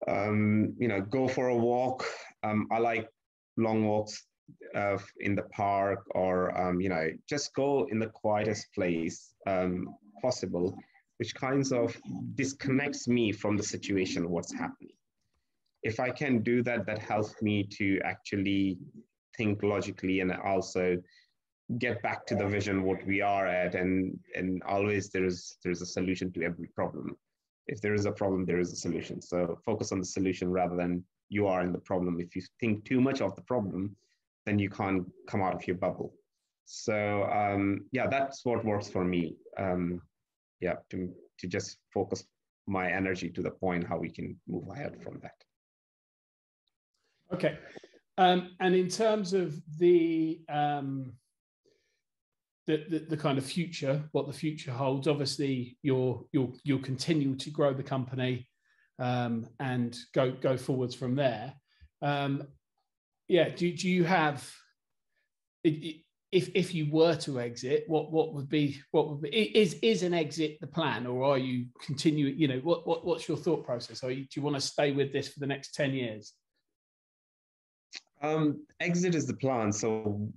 [0.08, 2.06] um, you know go for a walk.
[2.42, 3.08] Um, I like
[3.56, 4.24] long walks
[4.74, 9.94] uh, in the park or um, you know just go in the quietest place um,
[10.22, 10.78] possible,
[11.18, 11.96] which kinds of
[12.34, 14.96] disconnects me from the situation, what's happening
[15.86, 18.78] if I can do that, that helps me to actually
[19.36, 20.96] think logically and also
[21.78, 25.86] get back to the vision what we are at and and always there's there's a
[25.86, 27.16] solution to every problem.
[27.66, 29.20] If there is a problem there is a solution.
[29.20, 32.20] So focus on the solution rather than you are in the problem.
[32.20, 33.96] If you think too much of the problem
[34.44, 36.14] then you can't come out of your bubble.
[36.66, 39.36] So um, yeah that's what works for me.
[39.58, 40.00] Um,
[40.60, 42.24] yeah to to just focus
[42.66, 45.34] my energy to the point how we can move ahead from that.
[47.32, 47.58] Okay.
[48.18, 51.12] Um, and in terms of the, um,
[52.66, 57.36] the, the, the kind of future, what the future holds, obviously you'll you'll you'll continue
[57.36, 58.48] to grow the company
[58.98, 61.54] um, and go go forwards from there.
[62.02, 62.44] Um,
[63.28, 64.48] yeah, do, do you have
[66.32, 70.02] if if you were to exit, what what would be what would be is is
[70.02, 72.38] an exit the plan, or are you continuing?
[72.38, 74.02] You know, what, what what's your thought process?
[74.02, 76.32] Are you do you want to stay with this for the next ten years?
[78.22, 79.72] Um, exit is the plan.
[79.72, 80.28] So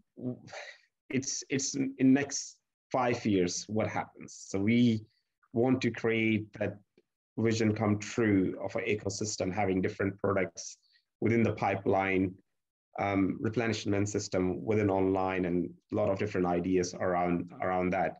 [1.09, 2.57] it's it's in next
[2.91, 4.45] five years what happens.
[4.47, 5.05] So we
[5.53, 6.77] want to create that
[7.37, 10.77] vision come true of an ecosystem having different products
[11.21, 12.33] within the pipeline
[12.99, 18.17] um, replenishment system within online and a lot of different ideas around around that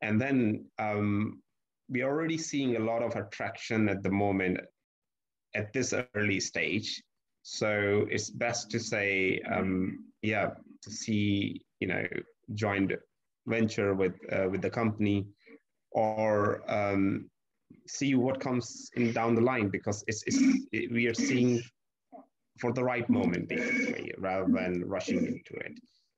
[0.00, 1.42] and then um,
[1.88, 4.58] we're already seeing a lot of attraction at the moment
[5.54, 7.02] at this early stage
[7.42, 10.50] so it's best to say um, yeah
[10.82, 12.04] to see you know
[12.54, 12.96] joined
[13.46, 15.26] venture with uh, with the company
[15.92, 17.28] or um,
[17.86, 20.38] see what comes in down the line because it's, it's
[20.72, 21.62] it, we are seeing
[22.58, 25.72] for the right moment basically rather than rushing into it.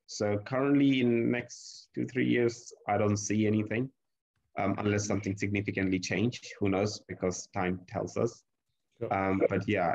[0.06, 3.90] So currently in next two three years i don't see anything
[4.58, 6.40] um, unless something significantly change.
[6.58, 7.00] Who knows?
[7.08, 8.42] Because time tells us.
[9.10, 9.94] Um, but yeah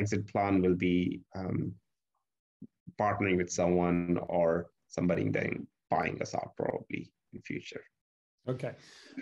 [0.00, 1.74] exit plan will be um,
[2.98, 7.82] partnering with someone or somebody then buying us out probably in future
[8.48, 8.72] Okay,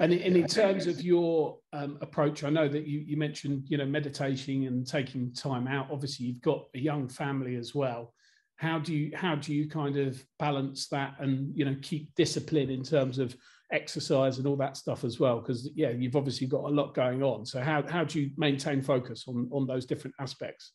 [0.00, 3.64] and in, and in terms of your um, approach, I know that you, you mentioned
[3.66, 5.88] you know meditating and taking time out.
[5.90, 8.14] Obviously, you've got a young family as well.
[8.56, 12.70] How do you how do you kind of balance that and you know keep discipline
[12.70, 13.36] in terms of
[13.72, 15.40] exercise and all that stuff as well?
[15.40, 17.44] Because yeah, you've obviously got a lot going on.
[17.44, 20.74] So how how do you maintain focus on on those different aspects?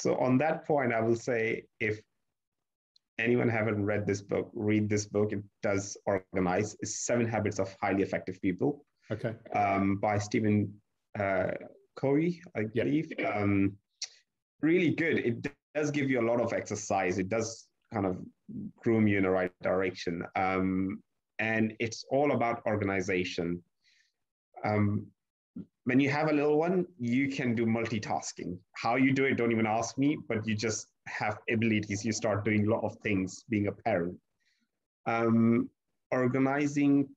[0.00, 2.00] So on that point, I will say if
[3.18, 5.32] anyone haven't read this book, read this book.
[5.32, 6.76] It does organize.
[6.80, 8.84] It's Seven Habits of Highly Effective People.
[9.10, 9.34] Okay.
[9.54, 10.72] Um, by Stephen
[11.18, 11.50] uh,
[11.96, 13.12] Covey, I believe.
[13.24, 13.76] Um,
[14.60, 15.18] really good.
[15.18, 17.18] It does give you a lot of exercise.
[17.18, 18.18] It does kind of
[18.78, 20.24] groom you in the right direction.
[20.36, 21.02] Um,
[21.38, 23.62] and it's all about organization.
[24.64, 25.06] Um,
[25.84, 28.58] when you have a little one, you can do multitasking.
[28.72, 32.44] How you do it, don't even ask me, but you just have abilities, you start
[32.44, 34.16] doing a lot of things being a parent.
[35.06, 35.68] Um,
[36.10, 37.08] organizing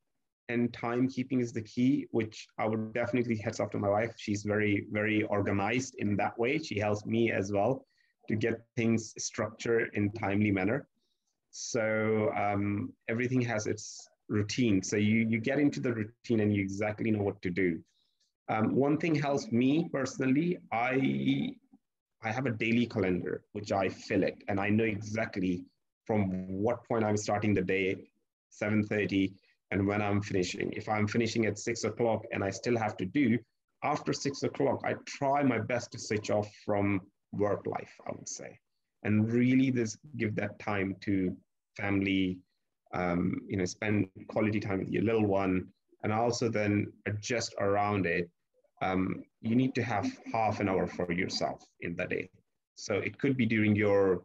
[0.50, 4.14] and timekeeping is the key, which I would definitely heads off to my wife.
[4.18, 6.58] She's very, very organized in that way.
[6.58, 7.86] She helps me as well
[8.28, 10.88] to get things structured in timely manner.
[11.52, 14.84] So um, everything has its routine.
[14.84, 17.80] So you you get into the routine and you exactly know what to do.
[18.50, 20.58] Um, one thing helps me personally.
[20.72, 21.56] I
[22.24, 25.66] I have a daily calendar which I fill it, and I know exactly
[26.06, 26.30] from
[26.62, 27.98] what point I'm starting the day,
[28.50, 29.34] 7:30,
[29.72, 30.72] and when I'm finishing.
[30.72, 33.38] If I'm finishing at six o'clock and I still have to do
[33.84, 37.02] after six o'clock, I try my best to switch off from
[37.34, 37.94] work life.
[38.08, 38.58] I would say,
[39.04, 41.36] and really this give that time to
[41.76, 42.40] family.
[42.94, 45.68] Um, you know, spend quality time with your little one,
[46.04, 48.30] and also then adjust around it
[48.82, 52.30] um, you need to have half an hour for yourself in the day.
[52.76, 54.24] So it could be during your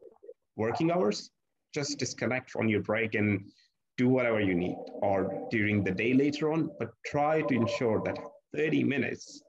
[0.57, 1.31] working hours,
[1.75, 3.51] just disconnect on your break and
[3.97, 8.19] do whatever you need, or during the day later on, but try to ensure that
[8.55, 9.43] 30 minutes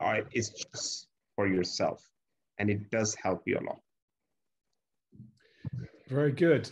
[0.00, 2.04] are, is just for yourself.
[2.58, 3.78] And it does help you a lot.
[6.08, 6.68] Very good.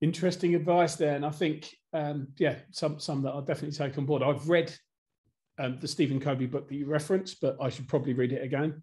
[0.00, 1.16] Interesting advice there.
[1.16, 4.22] And I think, um, yeah, some, some that I'll definitely take on board.
[4.22, 4.72] I've read
[5.60, 8.82] um, the Stephen Covey book that you referenced, but I should probably read it again.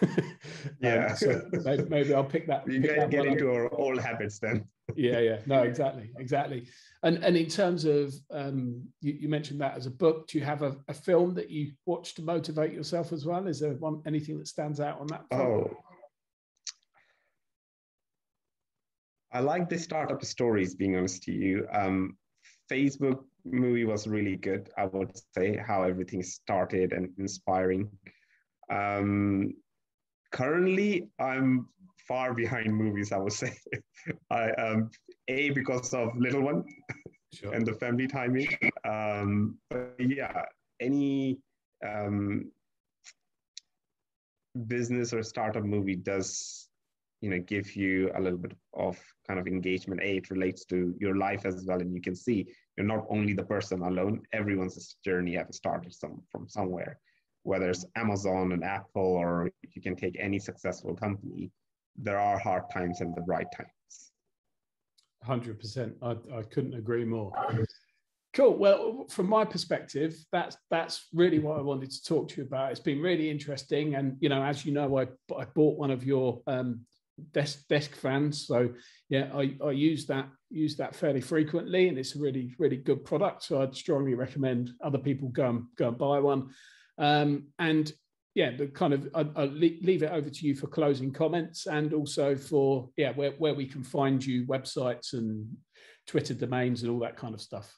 [0.80, 1.08] yeah.
[1.10, 2.66] Um, so maybe, maybe, I'll pick that.
[2.68, 4.64] You pick get, that get into our old habits then.
[4.96, 5.38] yeah, yeah.
[5.44, 6.66] No, exactly, exactly.
[7.02, 10.44] And and in terms of um, you, you, mentioned that as a book, do you
[10.44, 13.46] have a, a, film that you watch to motivate yourself as well?
[13.46, 15.24] Is there one anything that stands out on that?
[15.28, 15.42] Front?
[15.42, 15.76] Oh.
[19.32, 21.66] I like the startup stories, being honest to you.
[21.72, 22.16] Um,
[22.70, 24.70] Facebook movie was really good.
[24.76, 27.90] I would say how everything started and inspiring.
[28.70, 29.54] Um,
[30.32, 31.68] currently, I'm
[32.08, 33.12] far behind movies.
[33.12, 33.56] I would say,
[34.30, 34.90] I um,
[35.28, 36.64] a because of little one
[37.32, 37.52] sure.
[37.52, 38.48] and the family timing.
[38.88, 40.44] Um, but yeah,
[40.80, 41.38] any
[41.86, 42.50] um,
[44.66, 46.63] business or startup movie does
[47.24, 50.02] you know give you a little bit of kind of engagement.
[50.02, 52.46] A it relates to your life as well and you can see
[52.76, 56.98] you're not only the person alone everyone's journey have started some from somewhere.
[57.42, 61.50] Whether it's amazon and apple or you can take any successful company
[61.96, 63.94] there are hard times and the right times.
[65.26, 67.32] 100% i, I couldn't agree more.
[68.34, 68.58] Cool.
[68.58, 72.72] Well, from my perspective, that's that's really what I wanted to talk to you about.
[72.72, 75.06] It's been really interesting, and you know, as you know, I
[75.42, 76.80] I bought one of your um,
[77.32, 78.46] desk desk fans.
[78.46, 78.70] So
[79.08, 83.04] yeah, I, I use that use that fairly frequently, and it's a really really good
[83.04, 83.44] product.
[83.44, 86.50] So I'd strongly recommend other people go and go and buy one.
[86.98, 87.92] Um, and
[88.34, 91.92] yeah, the kind of I, will leave it over to you for closing comments, and
[91.92, 95.46] also for yeah where where we can find you, websites and
[96.06, 97.76] Twitter domains and all that kind of stuff.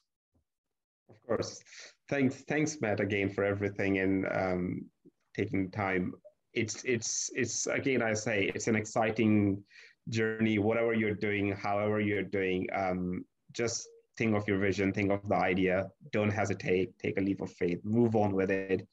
[1.09, 1.63] Of course.
[2.09, 4.87] thanks, thanks, Matt, again for everything and um,
[5.35, 6.13] taking time.
[6.57, 9.63] It's it's it's again, I say it's an exciting
[10.09, 10.59] journey.
[10.59, 13.87] Whatever you're doing, however you're doing, um, just
[14.17, 15.91] think of your vision, think of the idea.
[16.13, 16.99] Don't hesitate.
[16.99, 17.81] Take a leap of faith.
[17.85, 18.89] Move on with it.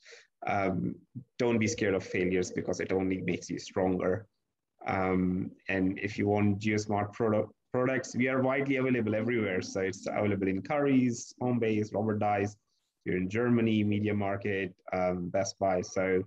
[0.45, 0.95] Um,
[1.39, 4.27] don't be scared of failures because it only makes you stronger.
[4.85, 9.61] Um, and if you want GeoSmart product products, we are widely available everywhere.
[9.61, 12.55] So it's available in Currys, Homebase, Robert Dyas.
[13.05, 15.81] You're in Germany, MediaMarkt, um, Best Buy.
[15.81, 16.23] So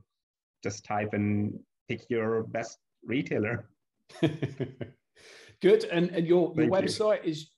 [0.67, 1.59] just type and
[1.89, 3.69] pick your best retailer.
[5.63, 5.85] Good.
[5.85, 7.31] And, and your, your website you.
[7.31, 7.51] is?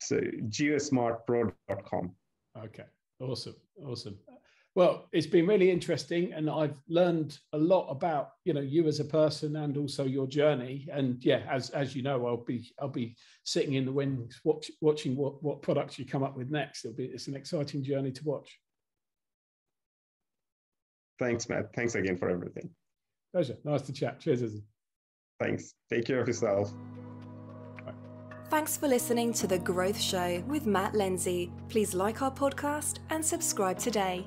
[0.00, 2.12] So geosmartpro.com.
[2.64, 2.84] Okay.
[3.20, 3.56] Awesome.
[3.84, 4.18] Awesome.
[4.74, 9.00] Well, it's been really interesting, and I've learned a lot about you know you as
[9.00, 10.88] a person and also your journey.
[10.90, 13.14] And yeah, as as you know, I'll be I'll be
[13.44, 16.86] sitting in the wings, watch, watching what what products you come up with next.
[16.86, 18.58] It'll be it's an exciting journey to watch.
[21.18, 21.74] Thanks, Matt.
[21.74, 22.70] Thanks again for everything.
[23.32, 23.56] Pleasure.
[23.64, 24.20] Nice to chat.
[24.20, 24.62] Cheers, Uzzi.
[25.40, 25.74] Thanks.
[25.90, 26.72] Take care of yourself.
[28.50, 31.50] Thanks for listening to The Growth Show with Matt Lindsay.
[31.70, 34.26] Please like our podcast and subscribe today.